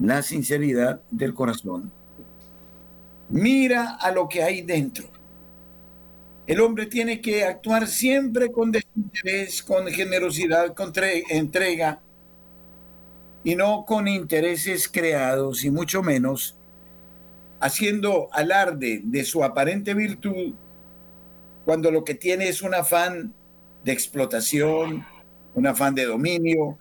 la 0.00 0.20
sinceridad 0.20 1.00
del 1.12 1.34
corazón. 1.34 1.92
Mira 3.28 3.94
a 3.94 4.10
lo 4.10 4.28
que 4.28 4.42
hay 4.42 4.62
dentro. 4.62 5.08
El 6.48 6.60
hombre 6.60 6.86
tiene 6.86 7.20
que 7.20 7.44
actuar 7.44 7.86
siempre 7.86 8.50
con 8.50 8.72
desinterés, 8.72 9.62
con 9.62 9.86
generosidad, 9.86 10.74
con 10.74 10.92
entrega, 11.28 12.00
y 13.44 13.54
no 13.54 13.84
con 13.86 14.08
intereses 14.08 14.88
creados, 14.88 15.64
y 15.64 15.70
mucho 15.70 16.02
menos 16.02 16.56
haciendo 17.60 18.28
alarde 18.32 19.02
de 19.04 19.24
su 19.24 19.44
aparente 19.44 19.94
virtud, 19.94 20.54
cuando 21.64 21.90
lo 21.90 22.04
que 22.04 22.14
tiene 22.14 22.48
es 22.48 22.62
un 22.62 22.74
afán 22.74 23.34
de 23.84 23.92
explotación, 23.92 25.04
un 25.54 25.66
afán 25.66 25.94
de 25.94 26.06
dominio, 26.06 26.78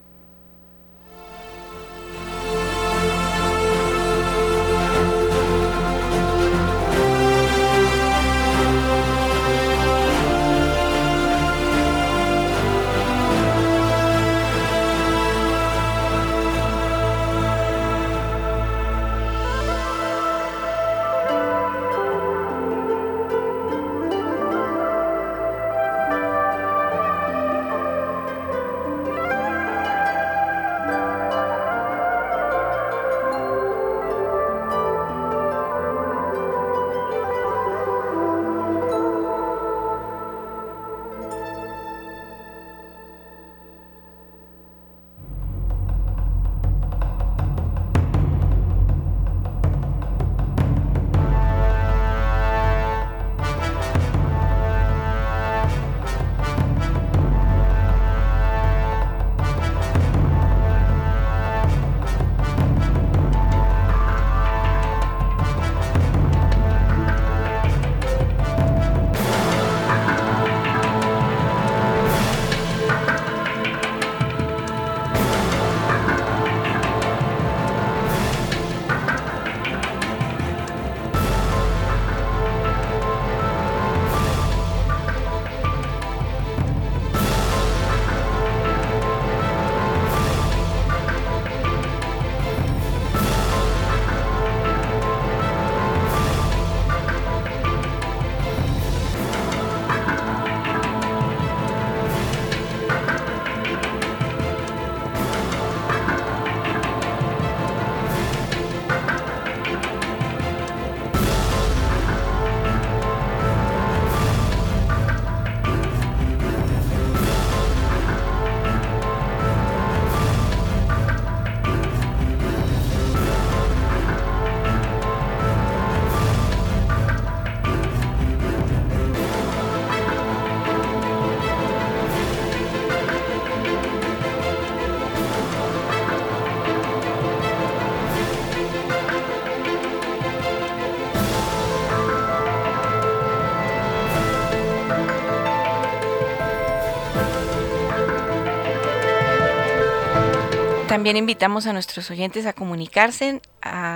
También 151.05 151.17
invitamos 151.17 151.67
a 151.67 151.73
nuestros 151.73 152.09
oyentes 152.09 152.47
a 152.47 152.53
comunicarse, 152.53 153.39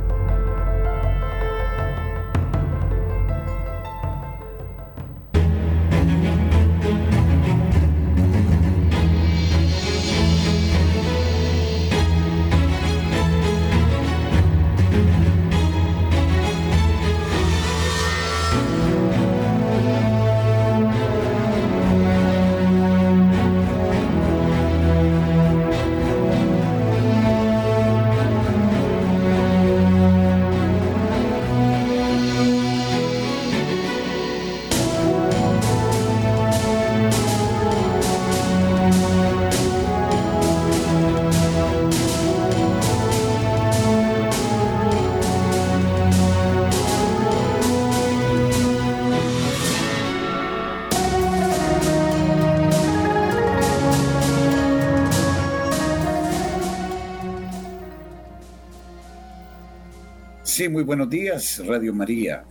Muy 60.69 60.83
buenos 60.83 61.11
días, 61.11 61.62
Radio 61.67 61.93
María. 61.93 62.45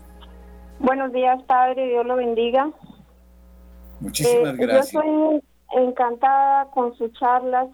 Buenos 0.79 1.11
días, 1.13 1.41
Padre, 1.43 1.87
Dios 1.87 2.05
lo 2.05 2.15
bendiga. 2.15 2.69
Muchísimas 3.99 4.55
gracias. 4.57 4.91
Yo 4.91 4.99
estoy 4.99 5.43
encantada 5.81 6.65
con 6.71 6.93
sus 6.95 7.11
charlas, 7.13 7.69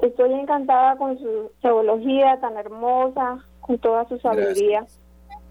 estoy 0.00 0.34
encantada 0.34 0.96
con 0.96 1.18
su 1.18 1.50
teología 1.62 2.38
tan 2.40 2.56
hermosa, 2.56 3.44
con 3.60 3.78
toda 3.78 4.06
su 4.08 4.18
sabiduría. 4.18 4.86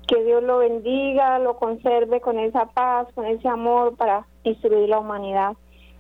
Que 0.07 0.23
Dios 0.23 0.43
lo 0.43 0.59
bendiga, 0.59 1.39
lo 1.39 1.57
conserve 1.57 2.21
con 2.21 2.39
esa 2.39 2.67
paz, 2.67 3.07
con 3.15 3.25
ese 3.25 3.47
amor 3.47 3.97
para 3.97 4.25
instruir 4.43 4.89
la 4.89 4.99
humanidad, 4.99 5.53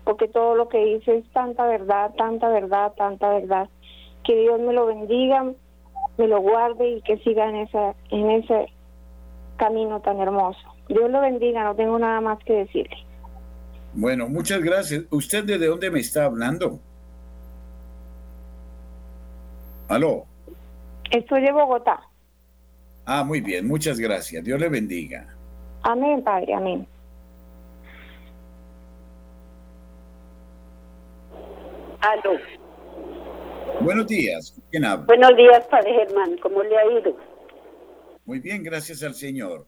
porque 0.03 0.27
todo 0.27 0.55
lo 0.55 0.69
que 0.69 0.83
dice 0.85 1.17
es 1.17 1.29
tanta 1.31 1.65
verdad, 1.65 2.13
tanta 2.17 2.47
verdad, 2.49 2.93
tanta 2.95 3.29
verdad. 3.29 3.69
Que 4.23 4.35
Dios 4.35 4.59
me 4.59 4.73
lo 4.73 4.85
bendiga, 4.85 5.51
me 6.19 6.27
lo 6.27 6.41
guarde 6.41 6.87
y 6.89 7.01
que 7.01 7.17
siga 7.19 7.49
en 7.49 7.55
esa 7.55 7.95
en 8.11 8.29
ese 8.29 8.67
camino 9.57 10.01
tan 10.01 10.19
hermoso. 10.19 10.59
Dios 10.89 11.09
lo 11.09 11.21
bendiga, 11.21 11.63
no 11.63 11.75
tengo 11.75 11.97
nada 11.97 12.19
más 12.19 12.39
que 12.43 12.53
decirle. 12.53 12.97
Bueno, 13.93 14.27
muchas 14.27 14.61
gracias. 14.61 15.05
¿Usted 15.09 15.45
desde 15.45 15.67
dónde 15.67 15.89
me 15.89 15.99
está 15.99 16.25
hablando? 16.25 16.79
¿Aló? 19.87 20.25
Estoy 21.09 21.41
de 21.41 21.51
Bogotá. 21.51 22.01
Ah, 23.05 23.23
muy 23.23 23.41
bien, 23.41 23.67
muchas 23.67 23.99
gracias. 23.99 24.43
Dios 24.43 24.59
le 24.59 24.69
bendiga. 24.69 25.25
Amén, 25.83 26.21
Padre, 26.23 26.53
amén. 26.53 26.87
Aló. 32.01 32.58
Buenos 33.81 34.07
días. 34.07 34.59
¿Quién 34.71 34.83
habla? 34.85 35.05
Buenos 35.05 35.35
días, 35.37 35.65
Padre 35.67 35.93
Germán. 35.93 36.37
¿Cómo 36.37 36.63
le 36.63 36.77
ha 36.77 36.85
ido? 36.99 37.15
Muy 38.25 38.39
bien, 38.39 38.61
gracias 38.61 39.01
al 39.03 39.13
Señor. 39.13 39.65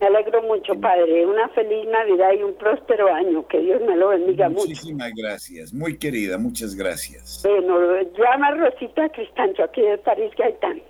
Me 0.00 0.06
alegro 0.06 0.42
mucho, 0.42 0.74
Padre. 0.80 1.26
Una 1.26 1.48
feliz 1.50 1.86
Navidad 1.86 2.32
y 2.38 2.42
un 2.42 2.54
próspero 2.54 3.12
año. 3.12 3.46
Que 3.46 3.60
Dios 3.60 3.80
me 3.82 3.96
lo 3.96 4.08
bendiga 4.08 4.48
mucho. 4.48 4.62
Muchísimas 4.62 5.12
gracias. 5.14 5.72
Muy 5.72 5.98
querida, 5.98 6.38
muchas 6.38 6.74
gracias. 6.74 7.42
Bueno, 7.44 7.78
llama 8.16 8.52
Rosita 8.52 9.08
Cristancho, 9.10 9.64
aquí 9.64 9.82
de 9.82 9.98
París, 9.98 10.32
Gaitán. 10.36 10.82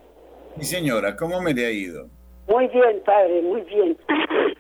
Mi 0.57 0.65
señora, 0.65 1.17
¿cómo 1.17 1.41
me 1.43 1.53
le 1.53 1.67
ha 1.67 1.71
ido? 1.71 2.09
Muy 2.49 2.69
bien, 2.69 3.03
Padre, 3.05 3.43
muy 3.43 3.63
bien. 3.63 3.99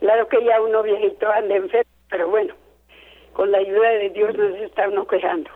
claro 0.00 0.28
que 0.28 0.44
ya 0.44 0.60
uno 0.60 0.82
viejito 0.82 1.30
anda 1.30 1.56
enfermo, 1.56 1.90
pero 2.10 2.28
bueno, 2.28 2.54
con 3.32 3.50
la 3.50 3.58
ayuda 3.58 3.88
de 3.90 4.10
Dios 4.10 4.36
nos 4.36 4.54
está 4.58 4.88
uno 4.88 5.06
quejando. 5.06 5.50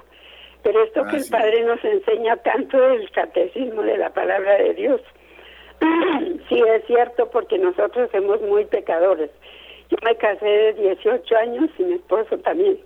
Pero 0.65 0.83
esto 0.83 1.05
que 1.05 1.19
el 1.19 1.29
Padre 1.31 1.62
nos 1.62 1.85
enseña 1.85 2.37
tanto 2.39 2.81
del 2.81 3.11
catecismo 3.11 3.83
de 3.83 3.99
la 3.99 4.11
palabra 4.15 4.55
de 4.57 4.73
Dios, 4.73 5.01
sí 6.49 6.59
es 6.67 6.87
cierto 6.87 7.31
porque 7.31 7.59
nosotros 7.59 8.11
somos 8.11 8.41
muy 8.41 8.65
pecadores. 8.65 9.31
Yo 9.91 9.99
me 10.03 10.17
casé 10.17 10.47
de 10.47 10.73
18 10.73 11.37
años 11.37 11.71
y 11.79 11.85
mi 11.85 11.93
esposo 11.95 12.39
también. 12.39 12.81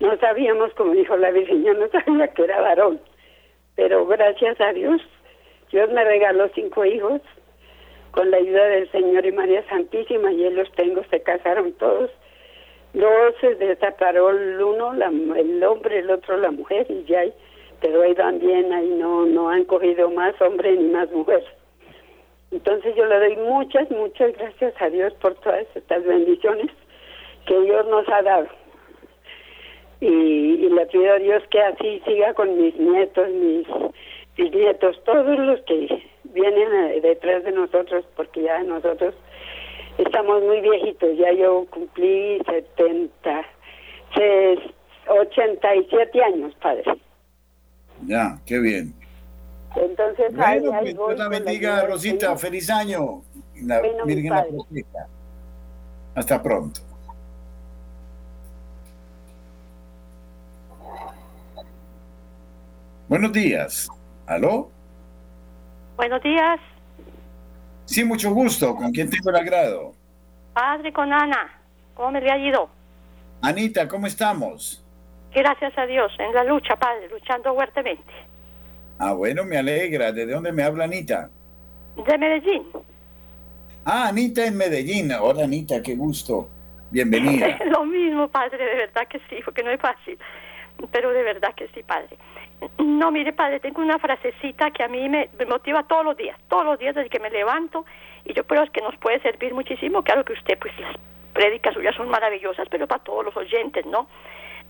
No 0.00 0.16
sabíamos, 0.18 0.72
como 0.74 0.92
dijo 0.92 1.16
la 1.16 1.30
Virgen, 1.30 1.64
yo 1.64 1.72
no 1.72 1.88
sabía 1.88 2.28
que 2.28 2.44
era 2.44 2.60
varón. 2.60 3.00
Pero 3.74 4.06
gracias 4.06 4.60
a 4.60 4.74
Dios, 4.74 5.00
Dios 5.72 5.90
me 5.90 6.04
regaló 6.04 6.50
cinco 6.54 6.84
hijos 6.84 7.22
con 8.10 8.30
la 8.30 8.36
ayuda 8.36 8.64
del 8.66 8.90
Señor 8.90 9.24
y 9.24 9.32
María 9.32 9.66
Santísima 9.68 10.30
y 10.32 10.44
él 10.44 10.56
los 10.56 10.70
tengo, 10.72 11.02
se 11.10 11.22
casaron 11.22 11.72
todos 11.72 12.10
Dos 12.94 13.34
se 13.40 13.54
destaparó 13.56 14.30
el 14.30 14.60
uno, 14.62 14.92
el 14.94 15.62
hombre, 15.64 15.98
el 15.98 16.10
otro 16.10 16.36
la 16.38 16.50
mujer, 16.50 16.86
y 16.88 17.04
ya, 17.04 17.22
pero 17.80 18.02
ahí 18.02 18.14
van 18.14 18.38
bien, 18.38 18.72
ahí 18.72 18.88
no, 18.88 19.26
no 19.26 19.50
han 19.50 19.64
cogido 19.64 20.10
más 20.10 20.40
hombre 20.40 20.72
ni 20.72 20.88
más 20.88 21.10
mujer. 21.12 21.44
Entonces 22.50 22.94
yo 22.96 23.04
le 23.04 23.18
doy 23.18 23.36
muchas, 23.36 23.90
muchas 23.90 24.32
gracias 24.38 24.74
a 24.80 24.88
Dios 24.88 25.12
por 25.14 25.34
todas 25.34 25.66
estas 25.74 26.02
bendiciones 26.04 26.70
que 27.46 27.60
Dios 27.60 27.86
nos 27.88 28.08
ha 28.08 28.22
dado. 28.22 28.48
Y, 30.00 30.06
y 30.06 30.68
le 30.70 30.86
pido 30.86 31.12
a 31.12 31.18
Dios 31.18 31.42
que 31.50 31.60
así 31.60 32.00
siga 32.06 32.32
con 32.32 32.56
mis 32.56 32.74
nietos, 32.76 33.28
mis 33.30 33.66
bisnietos, 34.36 35.02
todos 35.04 35.38
los 35.38 35.60
que 35.62 36.02
vienen 36.24 36.72
eh, 36.72 37.00
detrás 37.02 37.44
de 37.44 37.52
nosotros, 37.52 38.04
porque 38.16 38.42
ya 38.42 38.62
nosotros 38.62 39.14
Estamos 39.98 40.42
muy 40.42 40.60
viejitos, 40.60 41.16
ya 41.18 41.32
yo 41.32 41.66
cumplí 41.70 42.40
70, 42.46 43.44
87 45.08 46.22
años, 46.22 46.54
padre. 46.62 46.84
Ya, 48.06 48.38
qué 48.46 48.60
bien. 48.60 48.94
Entonces, 49.74 50.34
bueno, 50.34 50.72
ahí, 50.72 50.92
Dios 50.92 51.18
la 51.18 51.28
bendiga, 51.28 51.84
Rosita, 51.84 52.36
feliz 52.36 52.70
año. 52.70 53.22
La 53.62 53.82
Virgen 54.04 54.30
la 54.30 54.46
Hasta 56.14 56.42
pronto. 56.42 56.80
Buenos 63.08 63.32
días. 63.32 63.88
¿Aló? 64.26 64.70
Buenos 65.96 66.22
días. 66.22 66.60
Sí, 67.88 68.04
mucho 68.04 68.34
gusto. 68.34 68.76
¿Con 68.76 68.92
quién 68.92 69.08
tengo 69.08 69.30
el 69.30 69.36
agrado? 69.36 69.94
Padre, 70.52 70.92
con 70.92 71.10
Ana. 71.10 71.58
¿Cómo 71.94 72.10
me 72.10 72.20
le 72.20 72.30
ha 72.30 72.36
ido? 72.36 72.68
Anita, 73.40 73.88
¿cómo 73.88 74.06
estamos? 74.06 74.84
Gracias 75.34 75.72
a 75.78 75.86
Dios, 75.86 76.12
en 76.18 76.34
la 76.34 76.44
lucha, 76.44 76.76
Padre, 76.76 77.08
luchando 77.08 77.54
fuertemente. 77.54 78.12
Ah, 78.98 79.14
bueno, 79.14 79.42
me 79.44 79.56
alegra. 79.56 80.12
¿De 80.12 80.26
dónde 80.26 80.52
me 80.52 80.64
habla 80.64 80.84
Anita? 80.84 81.30
De 81.96 82.18
Medellín. 82.18 82.66
Ah, 83.86 84.08
Anita 84.08 84.44
en 84.44 84.58
Medellín. 84.58 85.10
Hola, 85.12 85.44
Anita, 85.44 85.82
qué 85.82 85.94
gusto. 85.94 86.46
Bienvenida. 86.90 87.58
Lo 87.70 87.86
mismo, 87.86 88.28
Padre, 88.28 88.58
de 88.58 88.76
verdad 88.76 89.08
que 89.08 89.18
sí, 89.30 89.36
porque 89.42 89.62
no 89.62 89.70
es 89.70 89.80
fácil. 89.80 90.18
Pero 90.92 91.12
de 91.12 91.22
verdad 91.22 91.54
que 91.54 91.68
sí, 91.68 91.82
Padre. 91.82 92.16
No, 92.78 93.10
mire, 93.12 93.32
padre, 93.32 93.60
tengo 93.60 93.82
una 93.82 93.98
frasecita 93.98 94.70
que 94.70 94.82
a 94.82 94.88
mí 94.88 95.08
me, 95.08 95.28
motiva 95.48 95.84
todos 95.84 96.04
los 96.04 96.16
días, 96.16 96.36
todos 96.48 96.64
los 96.64 96.78
días 96.78 96.94
desde 96.94 97.08
que 97.08 97.20
me 97.20 97.30
levanto 97.30 97.84
y 98.24 98.32
yo 98.32 98.44
creo 98.44 98.66
que 98.72 98.80
nos 98.80 98.96
puede 98.96 99.20
servir 99.20 99.54
muchísimo. 99.54 100.02
Claro 100.02 100.24
que 100.24 100.32
usted, 100.32 100.58
pues 100.58 100.76
las 100.80 100.96
prédicas 101.32 101.74
suyas 101.74 101.94
son 101.94 102.08
maravillosas, 102.08 102.68
pero 102.68 102.86
para 102.86 103.02
todos 103.04 103.24
los 103.24 103.36
oyentes, 103.36 103.86
¿no? 103.86 104.08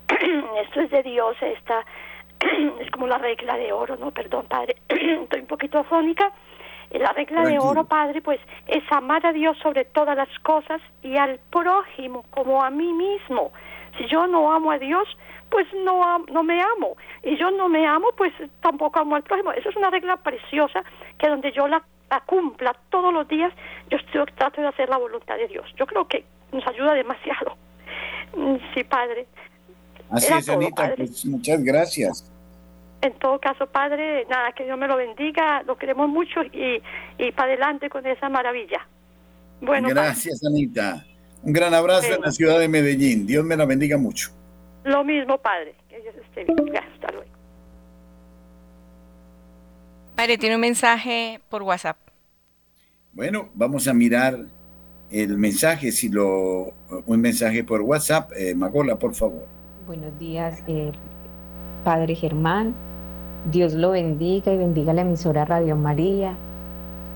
Esto 0.63 0.81
es 0.81 0.91
de 0.91 1.03
Dios, 1.03 1.37
esta 1.41 1.85
es 2.81 2.91
como 2.91 3.07
la 3.07 3.19
regla 3.19 3.57
de 3.57 3.73
oro, 3.73 3.97
¿no? 3.97 4.11
Perdón, 4.11 4.47
padre, 4.47 4.77
estoy 4.89 5.41
un 5.41 5.47
poquito 5.47 5.79
afónica. 5.79 6.33
La 6.91 7.13
regla 7.13 7.43
de 7.43 7.59
oro, 7.59 7.85
padre, 7.85 8.23
pues 8.23 8.41
es 8.67 8.83
amar 8.91 9.25
a 9.27 9.33
Dios 9.33 9.59
sobre 9.59 9.85
todas 9.85 10.17
las 10.17 10.39
cosas 10.39 10.81
y 11.03 11.19
al 11.19 11.39
prójimo 11.51 12.25
como 12.31 12.65
a 12.65 12.71
mí 12.71 12.95
mismo. 12.95 13.53
Si 13.99 14.07
yo 14.07 14.27
no 14.27 14.53
amo 14.53 14.71
a 14.71 14.79
Dios, 14.79 15.09
pues 15.51 15.67
no, 15.85 16.19
no 16.31 16.43
me 16.43 16.61
amo. 16.61 16.97
Y 17.23 17.37
yo 17.37 17.51
no 17.51 17.69
me 17.69 17.87
amo, 17.87 18.09
pues 18.17 18.33
tampoco 18.63 19.01
amo 19.01 19.17
al 19.17 19.23
prójimo. 19.23 19.53
Eso 19.53 19.69
es 19.69 19.77
una 19.77 19.91
regla 19.91 20.17
preciosa 20.17 20.85
que 21.19 21.29
donde 21.29 21.53
yo 21.53 21.67
la, 21.67 21.85
cumpla 22.27 22.75
todos 22.91 23.13
los 23.13 23.29
días, 23.29 23.53
yo, 23.91 24.25
trato 24.37 24.61
de 24.61 24.69
hacer 24.69 24.89
la 24.89 24.97
voluntad 24.99 25.37
de 25.37 25.49
Dios. 25.49 25.67
Yo 25.77 25.87
creo 25.87 26.07
que 26.07 26.25
nos 26.53 26.67
ayuda 26.67 26.95
demasiado. 26.95 27.57
Mm, 28.37 28.57
sí, 28.75 28.85
Padre. 28.85 29.27
Así 30.11 30.33
es, 30.33 30.49
Anita, 30.49 30.95
pues 30.97 31.27
muchas 31.27 31.63
gracias. 31.63 32.33
En 33.01 33.13
todo 33.15 33.39
caso, 33.39 33.67
Padre, 33.67 34.27
nada, 34.29 34.53
que 34.53 34.65
Dios 34.65 34.79
me 34.79 34.89
lo 34.89 34.97
bendiga, 34.97 35.63
lo 35.63 35.77
queremos 35.77 36.09
mucho 36.09 36.43
y, 36.43 36.83
y 37.19 37.33
para 37.33 37.53
adelante 37.53 37.91
con 37.91 38.07
esa 38.07 38.29
maravilla. 38.29 38.87
Bueno, 39.61 39.89
gracias, 39.89 40.45
Anita. 40.45 41.05
Un 41.43 41.53
gran 41.53 41.73
abrazo 41.75 42.15
en 42.15 42.21
la 42.21 42.31
ciudad 42.31 42.59
de 42.59 42.69
Medellín. 42.69 43.27
Dios 43.27 43.45
me 43.45 43.57
la 43.57 43.65
bendiga 43.65 43.97
mucho. 43.97 44.31
Lo 44.85 45.05
mismo, 45.05 45.39
Padre. 45.39 45.75
Que 45.89 46.01
Dios 46.01 46.15
esté 46.17 46.45
bien. 46.45 46.77
Hasta 46.77 47.13
luego. 47.13 47.31
Padre, 50.17 50.39
tiene 50.39 50.57
un 50.57 50.61
mensaje 50.61 51.41
por 51.49 51.63
WhatsApp. 51.63 51.97
Bueno, 53.13 53.51
vamos 53.55 53.87
a 53.89 53.95
mirar 53.95 54.39
el 55.11 55.39
mensaje, 55.39 55.93
si 55.93 56.09
lo 56.09 56.75
un 57.07 57.21
mensaje 57.21 57.65
por 57.65 57.83
WhatsApp. 57.83 58.33
Eh, 58.37 58.55
Magola, 58.55 58.99
por 58.99 59.15
favor. 59.15 59.47
Buenos 59.87 60.19
días, 60.19 60.63
eh, 60.67 60.93
Padre 61.85 62.15
Germán. 62.15 62.75
Dios 63.51 63.73
lo 63.73 63.93
bendiga 63.93 64.53
y 64.53 64.59
bendiga 64.59 64.93
la 64.93 65.03
emisora 65.03 65.45
Radio 65.45 65.77
María, 65.77 66.37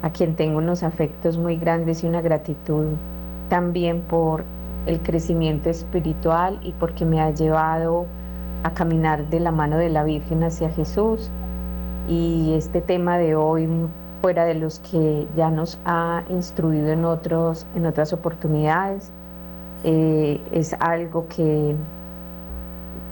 a 0.02 0.12
quien 0.12 0.36
tengo 0.36 0.58
unos 0.58 0.82
afectos 0.82 1.36
muy 1.36 1.56
grandes 1.56 2.04
y 2.04 2.06
una 2.06 2.22
gratitud 2.22 2.86
también 3.48 4.02
por 4.02 4.44
el 4.86 5.00
crecimiento 5.00 5.70
espiritual 5.70 6.58
y 6.62 6.72
porque 6.72 7.04
me 7.04 7.20
ha 7.20 7.30
llevado 7.30 8.06
a 8.64 8.70
caminar 8.72 9.28
de 9.28 9.40
la 9.40 9.52
mano 9.52 9.76
de 9.76 9.88
la 9.88 10.04
Virgen 10.04 10.42
hacia 10.44 10.70
Jesús. 10.70 11.30
Y 12.08 12.54
este 12.54 12.80
tema 12.80 13.18
de 13.18 13.36
hoy, 13.36 13.68
fuera 14.20 14.44
de 14.44 14.54
los 14.54 14.80
que 14.80 15.26
ya 15.36 15.50
nos 15.50 15.78
ha 15.84 16.22
instruido 16.28 16.90
en, 16.90 17.04
otros, 17.04 17.66
en 17.74 17.86
otras 17.86 18.12
oportunidades, 18.12 19.12
eh, 19.84 20.40
es 20.52 20.74
algo 20.80 21.26
que, 21.28 21.74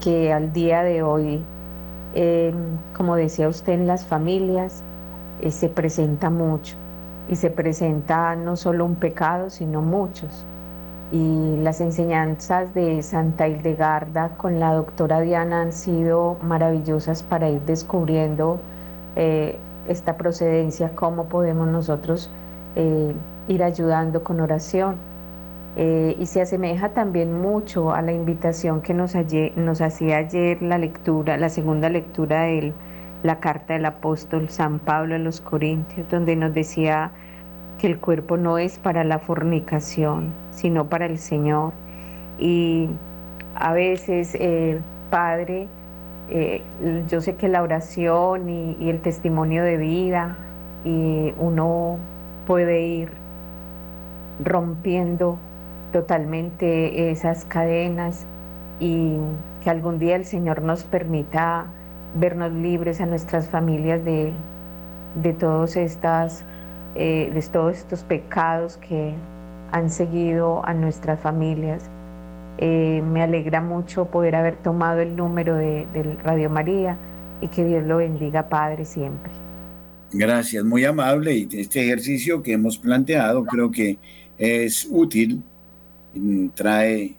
que 0.00 0.32
al 0.32 0.52
día 0.52 0.82
de 0.82 1.02
hoy, 1.02 1.42
em, 2.14 2.54
como 2.96 3.16
decía 3.16 3.48
usted, 3.48 3.72
en 3.74 3.86
las 3.86 4.04
familias, 4.06 4.82
eh, 5.40 5.50
se 5.50 5.68
presenta 5.68 6.30
mucho 6.30 6.79
y 7.30 7.36
se 7.36 7.48
presenta 7.48 8.34
no 8.34 8.56
solo 8.56 8.84
un 8.84 8.96
pecado, 8.96 9.50
sino 9.50 9.80
muchos. 9.80 10.44
Y 11.12 11.56
las 11.62 11.80
enseñanzas 11.80 12.74
de 12.74 13.02
Santa 13.02 13.46
Hildegarda 13.46 14.30
con 14.36 14.58
la 14.58 14.74
doctora 14.74 15.20
Diana 15.20 15.62
han 15.62 15.72
sido 15.72 16.36
maravillosas 16.42 17.22
para 17.22 17.48
ir 17.48 17.60
descubriendo 17.62 18.58
eh, 19.14 19.56
esta 19.86 20.16
procedencia, 20.16 20.90
cómo 20.96 21.26
podemos 21.26 21.68
nosotros 21.68 22.30
eh, 22.74 23.14
ir 23.46 23.62
ayudando 23.62 24.24
con 24.24 24.40
oración. 24.40 24.96
Eh, 25.76 26.16
y 26.18 26.26
se 26.26 26.42
asemeja 26.42 26.88
también 26.90 27.40
mucho 27.40 27.92
a 27.92 28.02
la 28.02 28.10
invitación 28.10 28.80
que 28.80 28.92
nos, 28.92 29.14
nos 29.54 29.80
hacía 29.80 30.16
ayer 30.16 30.60
la 30.62 30.78
lectura, 30.78 31.36
la 31.36 31.48
segunda 31.48 31.88
lectura 31.88 32.42
de 32.42 32.72
la 33.22 33.40
carta 33.40 33.74
del 33.74 33.86
apóstol 33.86 34.48
San 34.48 34.78
Pablo 34.78 35.14
a 35.14 35.18
los 35.18 35.40
Corintios, 35.40 36.08
donde 36.10 36.36
nos 36.36 36.54
decía 36.54 37.10
que 37.78 37.86
el 37.86 37.98
cuerpo 37.98 38.36
no 38.36 38.58
es 38.58 38.78
para 38.78 39.04
la 39.04 39.18
fornicación, 39.18 40.32
sino 40.50 40.88
para 40.88 41.06
el 41.06 41.18
Señor. 41.18 41.72
Y 42.38 42.88
a 43.54 43.72
veces, 43.72 44.36
eh, 44.38 44.80
Padre, 45.10 45.68
yo 47.08 47.20
sé 47.20 47.34
que 47.34 47.48
la 47.48 47.62
oración 47.62 48.48
y, 48.48 48.88
el 48.88 49.00
testimonio 49.00 49.64
de 49.64 49.76
vida, 49.76 50.36
y 50.84 51.34
uno 51.38 51.98
puede 52.46 52.82
ir 52.82 53.10
rompiendo 54.44 55.38
totalmente 55.92 57.10
esas 57.10 57.44
cadenas 57.44 58.26
y 58.78 59.16
que 59.62 59.70
algún 59.70 59.98
día 59.98 60.16
el 60.16 60.24
Señor 60.24 60.62
nos 60.62 60.84
permita 60.84 61.66
vernos 62.14 62.52
libres 62.52 63.00
a 63.00 63.06
nuestras 63.06 63.48
familias 63.48 64.04
de, 64.04 64.32
de 65.22 65.32
todos 65.32 65.76
estas 65.76 66.44
eh, 66.96 67.30
de 67.32 67.40
todos 67.42 67.76
estos 67.76 68.02
pecados 68.02 68.76
que 68.76 69.14
han 69.70 69.90
seguido 69.90 70.66
a 70.66 70.74
nuestras 70.74 71.20
familias. 71.20 71.88
Eh, 72.58 73.00
me 73.12 73.22
alegra 73.22 73.60
mucho 73.60 74.06
poder 74.06 74.34
haber 74.34 74.56
tomado 74.56 75.00
el 75.00 75.14
número 75.14 75.54
de, 75.54 75.86
Radio 76.24 76.50
María 76.50 76.98
y 77.40 77.46
que 77.46 77.64
Dios 77.64 77.86
lo 77.86 77.98
bendiga, 77.98 78.48
Padre, 78.48 78.84
siempre. 78.84 79.30
Gracias, 80.12 80.64
muy 80.64 80.84
amable. 80.84 81.32
Y 81.32 81.48
este 81.52 81.84
ejercicio 81.84 82.42
que 82.42 82.54
hemos 82.54 82.76
planteado 82.76 83.44
creo 83.44 83.70
que 83.70 83.98
es 84.36 84.88
útil, 84.90 85.44
trae 86.54 87.14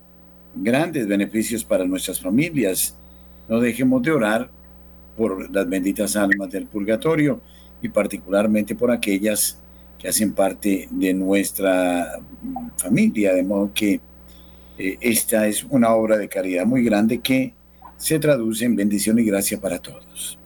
grandes 0.53 1.07
beneficios 1.07 1.63
para 1.63 1.85
nuestras 1.85 2.19
familias. 2.19 2.97
No 3.47 3.61
dejemos 3.61 4.01
de 4.01 4.11
orar 4.11 4.49
por 5.15 5.53
las 5.53 5.67
benditas 5.67 6.15
almas 6.15 6.49
del 6.49 6.65
purgatorio 6.65 7.41
y 7.81 7.89
particularmente 7.89 8.75
por 8.75 8.91
aquellas 8.91 9.57
que 9.97 10.07
hacen 10.07 10.33
parte 10.33 10.87
de 10.89 11.13
nuestra 11.13 12.19
familia, 12.77 13.33
de 13.33 13.43
modo 13.43 13.71
que 13.73 13.99
eh, 14.77 14.97
esta 14.99 15.47
es 15.47 15.63
una 15.63 15.93
obra 15.93 16.17
de 16.17 16.27
caridad 16.27 16.65
muy 16.65 16.83
grande 16.83 17.19
que 17.19 17.53
se 17.97 18.17
traduce 18.17 18.65
en 18.65 18.75
bendición 18.75 19.19
y 19.19 19.25
gracia 19.25 19.61
para 19.61 19.77
todos. 19.77 20.39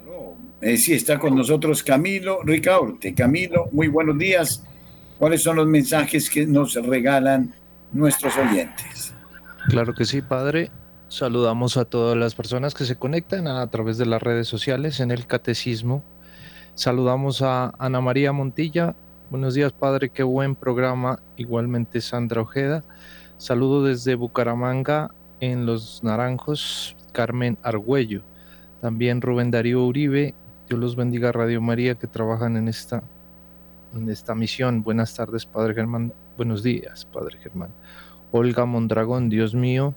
Aló, 0.00 0.36
eh, 0.60 0.76
sí, 0.76 0.92
está 0.92 1.18
con 1.18 1.34
nosotros 1.34 1.82
Camilo 1.82 2.42
Ricaurte. 2.44 3.12
Camilo, 3.12 3.68
muy 3.72 3.88
buenos 3.88 4.16
días. 4.16 4.62
¿Cuáles 5.18 5.42
son 5.42 5.56
los 5.56 5.66
mensajes 5.66 6.30
que 6.30 6.46
nos 6.46 6.74
regalan 6.74 7.52
nuestros 7.92 8.36
oyentes? 8.36 9.14
Claro 9.68 9.94
que 9.94 10.04
sí, 10.04 10.22
padre. 10.22 10.70
Saludamos 11.08 11.76
a 11.76 11.86
todas 11.86 12.16
las 12.16 12.34
personas 12.34 12.74
que 12.74 12.84
se 12.84 12.96
conectan 12.96 13.48
a, 13.48 13.66
través 13.68 13.96
de 13.96 14.06
las 14.06 14.22
redes 14.22 14.46
sociales 14.46 15.00
en 15.00 15.10
el 15.10 15.26
catecismo. 15.26 16.02
Saludamos 16.74 17.40
a 17.42 17.72
Ana 17.78 18.00
María 18.00 18.32
Montilla. 18.32 18.94
Buenos 19.30 19.54
días, 19.54 19.72
padre, 19.72 20.10
qué 20.10 20.22
buen 20.22 20.54
programa. 20.54 21.20
Igualmente 21.36 22.00
Sandra 22.00 22.42
Ojeda. 22.42 22.84
Saludo 23.38 23.84
desde 23.84 24.16
Bucaramanga 24.16 25.10
en 25.40 25.64
Los 25.64 26.04
Naranjos, 26.04 26.96
Carmen 27.12 27.58
Argüello. 27.62 28.22
También 28.80 29.22
Rubén 29.22 29.50
Darío 29.50 29.84
Uribe. 29.84 30.34
Dios 30.68 30.78
los 30.78 30.94
bendiga 30.94 31.32
Radio 31.32 31.60
María 31.62 31.94
que 31.94 32.06
trabajan 32.06 32.56
en 32.56 32.68
esta, 32.68 33.02
en 33.94 34.10
esta 34.10 34.34
misión. 34.34 34.82
Buenas 34.82 35.14
tardes, 35.14 35.46
Padre 35.46 35.74
Germán. 35.74 36.12
Buenos 36.38 36.62
días, 36.62 37.04
Padre 37.04 37.36
Germán. 37.38 37.70
Olga 38.32 38.64
Mondragón, 38.64 39.28
Dios 39.28 39.54
mío, 39.54 39.94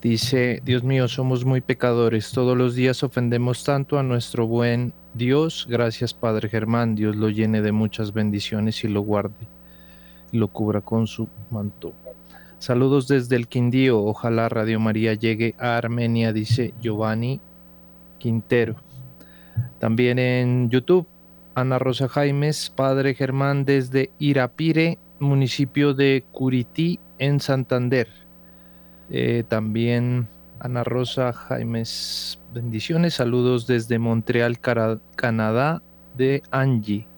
Dice, 0.00 0.62
Dios 0.64 0.84
mío, 0.84 1.08
somos 1.08 1.44
muy 1.44 1.60
pecadores, 1.60 2.30
todos 2.30 2.56
los 2.56 2.76
días 2.76 3.02
ofendemos 3.02 3.64
tanto 3.64 3.98
a 3.98 4.04
nuestro 4.04 4.46
buen 4.46 4.92
Dios. 5.14 5.66
Gracias 5.68 6.14
Padre 6.14 6.48
Germán, 6.48 6.94
Dios 6.94 7.16
lo 7.16 7.30
llene 7.30 7.62
de 7.62 7.72
muchas 7.72 8.12
bendiciones 8.12 8.84
y 8.84 8.88
lo 8.88 9.00
guarde 9.00 9.48
y 10.30 10.38
lo 10.38 10.46
cubra 10.46 10.82
con 10.82 11.08
su 11.08 11.26
manto. 11.50 11.94
Saludos 12.60 13.08
desde 13.08 13.34
el 13.34 13.48
Quindío, 13.48 14.00
ojalá 14.04 14.48
Radio 14.48 14.78
María 14.78 15.14
llegue 15.14 15.56
a 15.58 15.76
Armenia, 15.76 16.32
dice 16.32 16.74
Giovanni 16.80 17.40
Quintero. 18.18 18.76
También 19.80 20.20
en 20.20 20.70
YouTube, 20.70 21.08
Ana 21.58 21.80
Rosa 21.80 22.06
Jaimes, 22.06 22.70
Padre 22.70 23.14
Germán 23.14 23.64
desde 23.64 24.12
Irapire, 24.20 24.96
municipio 25.18 25.92
de 25.92 26.24
Curití, 26.30 27.00
en 27.18 27.40
Santander. 27.40 28.06
Eh, 29.10 29.42
también 29.48 30.28
Ana 30.60 30.84
Rosa 30.84 31.32
Jaimes, 31.32 32.38
bendiciones, 32.54 33.14
saludos 33.14 33.66
desde 33.66 33.98
Montreal, 33.98 34.60
Canadá, 34.60 35.82
de 36.16 36.44
Angie. 36.52 37.08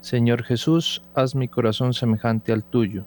Señor 0.00 0.44
Jesús, 0.44 1.02
haz 1.16 1.34
mi 1.34 1.48
corazón 1.48 1.94
semejante 1.94 2.52
al 2.52 2.62
tuyo. 2.62 3.04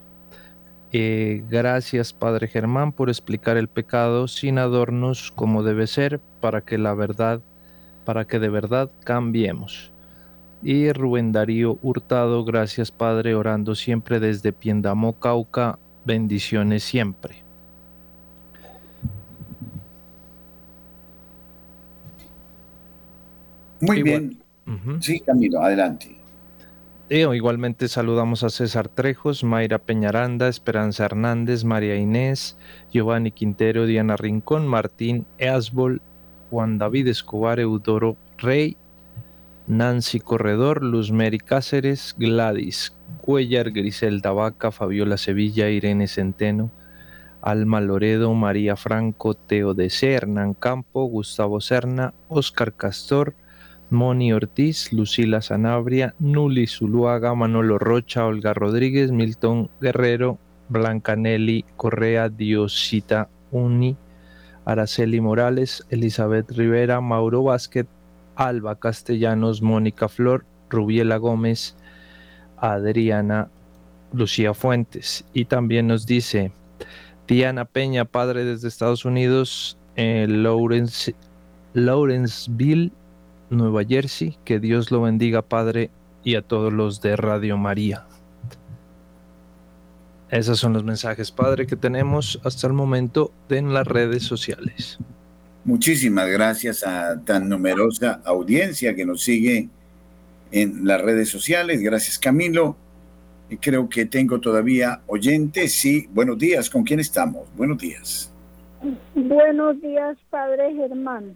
Eh, 0.91 1.45
gracias, 1.49 2.11
Padre 2.11 2.49
Germán, 2.49 2.91
por 2.91 3.07
explicar 3.07 3.55
el 3.55 3.69
pecado 3.69 4.27
sin 4.27 4.57
adornos 4.57 5.31
como 5.31 5.63
debe 5.63 5.87
ser, 5.87 6.19
para 6.41 6.59
que 6.59 6.77
la 6.77 6.93
verdad, 6.93 7.39
para 8.03 8.25
que 8.25 8.39
de 8.39 8.49
verdad 8.49 8.91
cambiemos. 9.05 9.93
Y 10.63 10.91
Rubén 10.91 11.31
Darío 11.31 11.77
Hurtado, 11.81 12.43
gracias, 12.43 12.91
Padre, 12.91 13.35
orando 13.35 13.75
siempre 13.75 14.19
desde 14.19 14.51
Piendamó, 14.51 15.13
Cauca, 15.13 15.77
bendiciones 16.05 16.83
siempre. 16.83 17.43
Muy 23.81 24.01
bien. 24.01 24.39
Sí, 24.99 25.19
Camilo, 25.19 25.61
adelante. 25.61 26.17
igualmente 27.09 27.87
saludamos 27.87 28.43
a 28.43 28.49
César 28.49 28.89
Trejos, 28.89 29.43
Mayra 29.43 29.77
Peñaranda, 29.77 30.47
Esperanza 30.49 31.05
Hernández, 31.05 31.63
María 31.63 31.95
Inés, 31.95 32.57
Giovanni 32.91 33.31
Quintero, 33.31 33.85
Diana 33.85 34.17
Rincón, 34.17 34.67
Martín 34.67 35.25
Easbol, 35.37 36.01
Juan 36.49 36.77
David 36.77 37.07
Escobar, 37.07 37.59
Eudoro 37.59 38.17
Rey, 38.37 38.75
Nancy 39.67 40.21
Corredor, 40.21 40.81
Luz 40.81 41.11
Mary 41.11 41.39
Cáceres, 41.39 42.15
Gladys 42.17 42.95
Cuellar, 43.21 43.71
Griselda 43.71 44.31
Vaca, 44.31 44.71
Fabiola 44.71 45.17
Sevilla, 45.17 45.69
Irene 45.69 46.07
Centeno, 46.07 46.71
Alma 47.41 47.81
Loredo, 47.81 48.33
María 48.33 48.77
Franco, 48.77 49.33
Teo 49.33 49.73
de 49.73 49.91
Hernán 50.01 50.53
Campo, 50.53 51.05
Gustavo 51.05 51.59
Serna, 51.59 52.13
Oscar 52.29 52.73
Castor, 52.73 53.35
Moni 53.89 54.31
Ortiz, 54.31 54.93
Lucila 54.93 55.41
Sanabria, 55.41 56.15
Nuli 56.19 56.67
Zuluaga, 56.67 57.35
Manolo 57.35 57.77
Rocha, 57.77 58.25
Olga 58.25 58.53
Rodríguez, 58.53 59.11
Milton 59.11 59.69
Guerrero, 59.81 60.39
Blanca 60.69 61.17
Nelly 61.17 61.65
Correa, 61.75 62.29
Diosita 62.29 63.29
Uni, 63.51 63.97
Araceli 64.65 65.19
Morales, 65.19 65.85
Elizabeth 65.89 66.51
Rivera, 66.51 67.01
Mauro 67.01 67.43
Vázquez, 67.43 67.87
Alba 68.37 68.75
Castellanos, 68.79 69.61
Mónica 69.61 70.07
Flor, 70.07 70.45
Rubiela 70.69 71.17
Gómez, 71.17 71.75
Adriana 72.57 73.49
Lucía 74.13 74.53
Fuentes. 74.53 75.25
Y 75.33 75.45
también 75.45 75.87
nos 75.87 76.05
dice 76.05 76.51
Diana 77.27 77.65
Peña, 77.65 78.05
padre 78.05 78.45
desde 78.45 78.67
Estados 78.67 79.05
Unidos, 79.05 79.77
en 79.95 80.43
Lawrence, 80.43 81.15
Lawrenceville, 81.73 82.91
Nueva 83.49 83.83
Jersey. 83.83 84.37
Que 84.45 84.59
Dios 84.59 84.91
lo 84.91 85.01
bendiga, 85.01 85.41
Padre, 85.41 85.89
y 86.23 86.35
a 86.35 86.43
todos 86.43 86.71
los 86.71 87.01
de 87.01 87.15
Radio 87.15 87.57
María. 87.57 88.05
Esos 90.29 90.59
son 90.59 90.73
los 90.73 90.83
mensajes, 90.83 91.31
Padre, 91.31 91.65
que 91.65 91.77
tenemos 91.77 92.39
hasta 92.43 92.67
el 92.67 92.73
momento 92.73 93.31
en 93.49 93.73
las 93.73 93.87
redes 93.87 94.23
sociales. 94.23 94.99
Muchísimas 95.67 96.29
gracias 96.29 96.81
a 96.87 97.21
tan 97.25 97.49
numerosa 97.49 98.21
audiencia 98.23 98.95
que 98.95 99.05
nos 99.05 99.21
sigue 99.21 99.67
en 100.49 100.87
las 100.87 101.01
redes 101.01 101.27
sociales. 101.27 101.81
Gracias, 101.81 102.17
Camilo. 102.17 102.77
Y 103.49 103.57
creo 103.57 103.89
que 103.89 104.05
tengo 104.05 104.39
todavía 104.39 105.01
oyentes. 105.07 105.73
Sí, 105.73 106.07
buenos 106.11 106.37
días. 106.37 106.69
¿Con 106.69 106.85
quién 106.85 107.01
estamos? 107.01 107.49
Buenos 107.57 107.79
días. 107.79 108.31
Buenos 109.13 109.81
días, 109.81 110.17
Padre 110.29 110.73
Germán. 110.73 111.35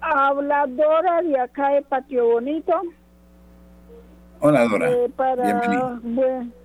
Habladora 0.00 1.22
de 1.22 1.38
acá 1.38 1.68
de 1.74 1.82
Patio 1.82 2.26
Bonito. 2.26 2.72
Hola, 4.40 4.68
Dora. 4.68 4.90
Eh, 4.90 5.10
para, 5.16 6.00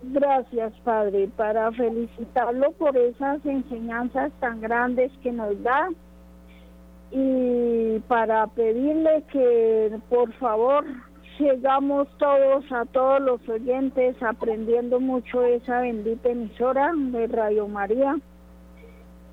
gracias, 0.04 0.74
Padre, 0.84 1.28
para 1.36 1.72
felicitarlo 1.72 2.72
por 2.74 2.96
esas 2.96 3.44
enseñanzas 3.46 4.32
tan 4.40 4.62
grandes 4.62 5.12
que 5.24 5.32
nos 5.32 5.62
da 5.64 5.90
y 7.12 8.00
para 8.08 8.46
pedirle 8.48 9.24
que, 9.32 10.00
por 10.10 10.32
favor, 10.34 10.86
llegamos 11.40 12.08
todos, 12.18 12.72
a 12.72 12.86
todos 12.86 13.20
los 13.22 13.50
oyentes, 13.50 14.22
aprendiendo 14.22 15.00
mucho 15.00 15.42
esa 15.44 15.82
bendita 15.82 16.30
emisora 16.30 16.92
de 16.96 17.26
Radio 17.26 17.68
María 17.68 18.18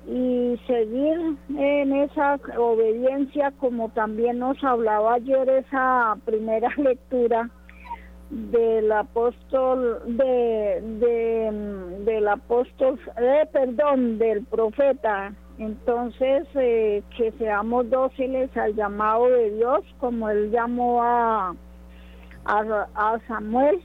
y 0.07 0.59
seguir 0.65 1.37
en 1.57 1.93
esa 1.93 2.39
obediencia 2.57 3.51
como 3.59 3.89
también 3.89 4.39
nos 4.39 4.63
hablaba 4.63 5.13
ayer 5.13 5.47
esa 5.47 6.17
primera 6.25 6.69
lectura 6.77 7.51
del 8.31 8.89
apóstol 8.93 10.01
de, 10.05 10.81
de 10.81 12.03
del 12.05 12.27
apóstol 12.29 12.97
eh, 13.17 13.45
perdón 13.51 14.17
del 14.17 14.45
profeta. 14.45 15.33
Entonces 15.57 16.47
eh, 16.55 17.03
que 17.15 17.31
seamos 17.33 17.89
dóciles 17.89 18.55
al 18.55 18.73
llamado 18.73 19.27
de 19.27 19.51
Dios 19.51 19.81
como 19.99 20.29
él 20.29 20.49
llamó 20.49 21.03
a 21.03 21.53
a, 22.45 23.19
Samuel 23.27 23.79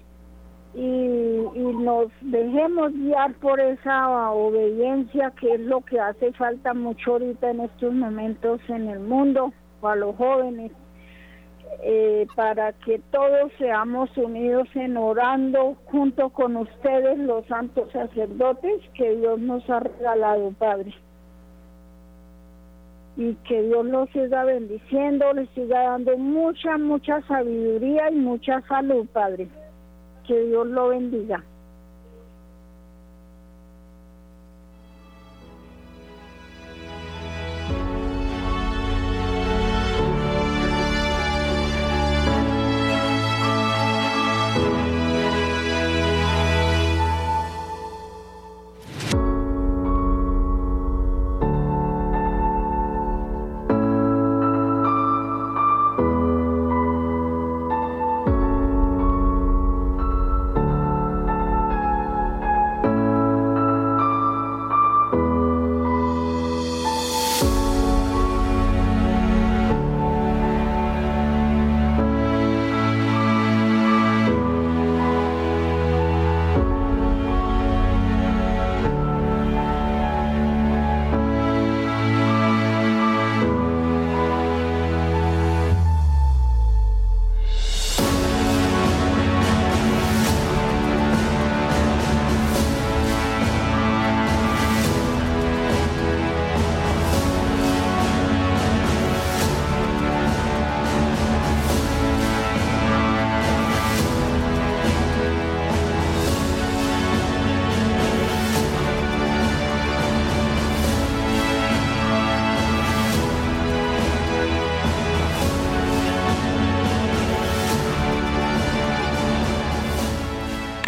y, 0.75 0.79
y, 0.79 1.77
nos 1.79 2.09
dejemos 2.23 2.93
guiar 2.93 3.35
por 3.35 3.61
esa 3.61 4.31
obediencia 4.31 5.31
que 5.39 5.55
es 5.55 5.61
lo 5.61 5.83
que 5.83 6.01
hace 6.01 6.33
falta 6.33 6.73
mucho 6.73 7.13
ahorita 7.13 7.51
en 7.51 7.61
estos 7.61 7.93
momentos 7.93 8.61
en 8.69 8.89
el 8.89 9.01
mundo 9.01 9.53
para 9.81 9.97
los 9.97 10.17
jóvenes 10.17 10.73
eh, 11.83 12.27
para 12.35 12.73
que 12.73 12.99
todos 13.11 13.53
seamos 13.59 14.17
unidos 14.17 14.69
en 14.75 14.97
orando 14.97 15.77
junto 15.87 16.31
con 16.31 16.57
ustedes 16.57 17.19
los 17.19 17.47
santos 17.47 17.91
sacerdotes 17.93 18.83
que 18.95 19.17
Dios 19.17 19.39
nos 19.41 19.69
ha 19.71 19.81
regalado 19.81 20.53
Padre 20.53 20.95
y 23.17 23.35
que 23.49 23.63
Dios 23.63 23.87
los 23.87 24.11
siga 24.11 24.45
bendiciendo, 24.45 25.33
les 25.33 25.49
siga 25.51 25.83
dando 25.85 26.17
mucha, 26.19 26.77
mucha 26.77 27.23
sabiduría 27.23 28.11
y 28.11 28.17
mucha 28.17 28.61
salud, 28.69 29.07
Padre. 29.13 29.49
Que 30.27 30.39
Dios 30.47 30.67
lo 30.67 30.89
bendiga. 30.89 31.43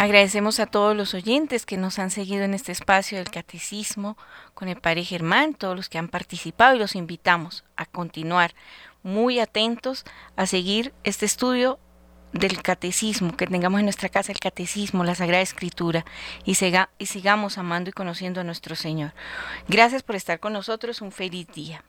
Agradecemos 0.09 0.59
a 0.59 0.65
todos 0.65 0.97
los 0.97 1.13
oyentes 1.13 1.67
que 1.67 1.77
nos 1.77 1.99
han 1.99 2.09
seguido 2.09 2.43
en 2.43 2.55
este 2.55 2.71
espacio 2.71 3.19
del 3.19 3.29
catecismo 3.29 4.17
con 4.55 4.67
el 4.67 4.81
Padre 4.81 5.03
Germán, 5.03 5.53
todos 5.53 5.75
los 5.75 5.87
que 5.87 5.99
han 5.99 6.07
participado 6.07 6.75
y 6.75 6.79
los 6.79 6.95
invitamos 6.95 7.63
a 7.75 7.85
continuar 7.85 8.55
muy 9.03 9.39
atentos 9.39 10.05
a 10.35 10.47
seguir 10.47 10.95
este 11.03 11.27
estudio 11.27 11.77
del 12.33 12.63
catecismo, 12.63 13.37
que 13.37 13.45
tengamos 13.45 13.81
en 13.81 13.85
nuestra 13.85 14.09
casa 14.09 14.31
el 14.31 14.39
catecismo, 14.39 15.03
la 15.03 15.13
Sagrada 15.13 15.43
Escritura 15.43 16.03
y, 16.43 16.57
y 16.97 17.05
sigamos 17.05 17.59
amando 17.59 17.91
y 17.91 17.93
conociendo 17.93 18.41
a 18.41 18.43
nuestro 18.43 18.75
Señor. 18.75 19.13
Gracias 19.67 20.01
por 20.01 20.15
estar 20.15 20.39
con 20.39 20.53
nosotros, 20.53 21.01
un 21.01 21.11
feliz 21.11 21.45
día. 21.53 21.83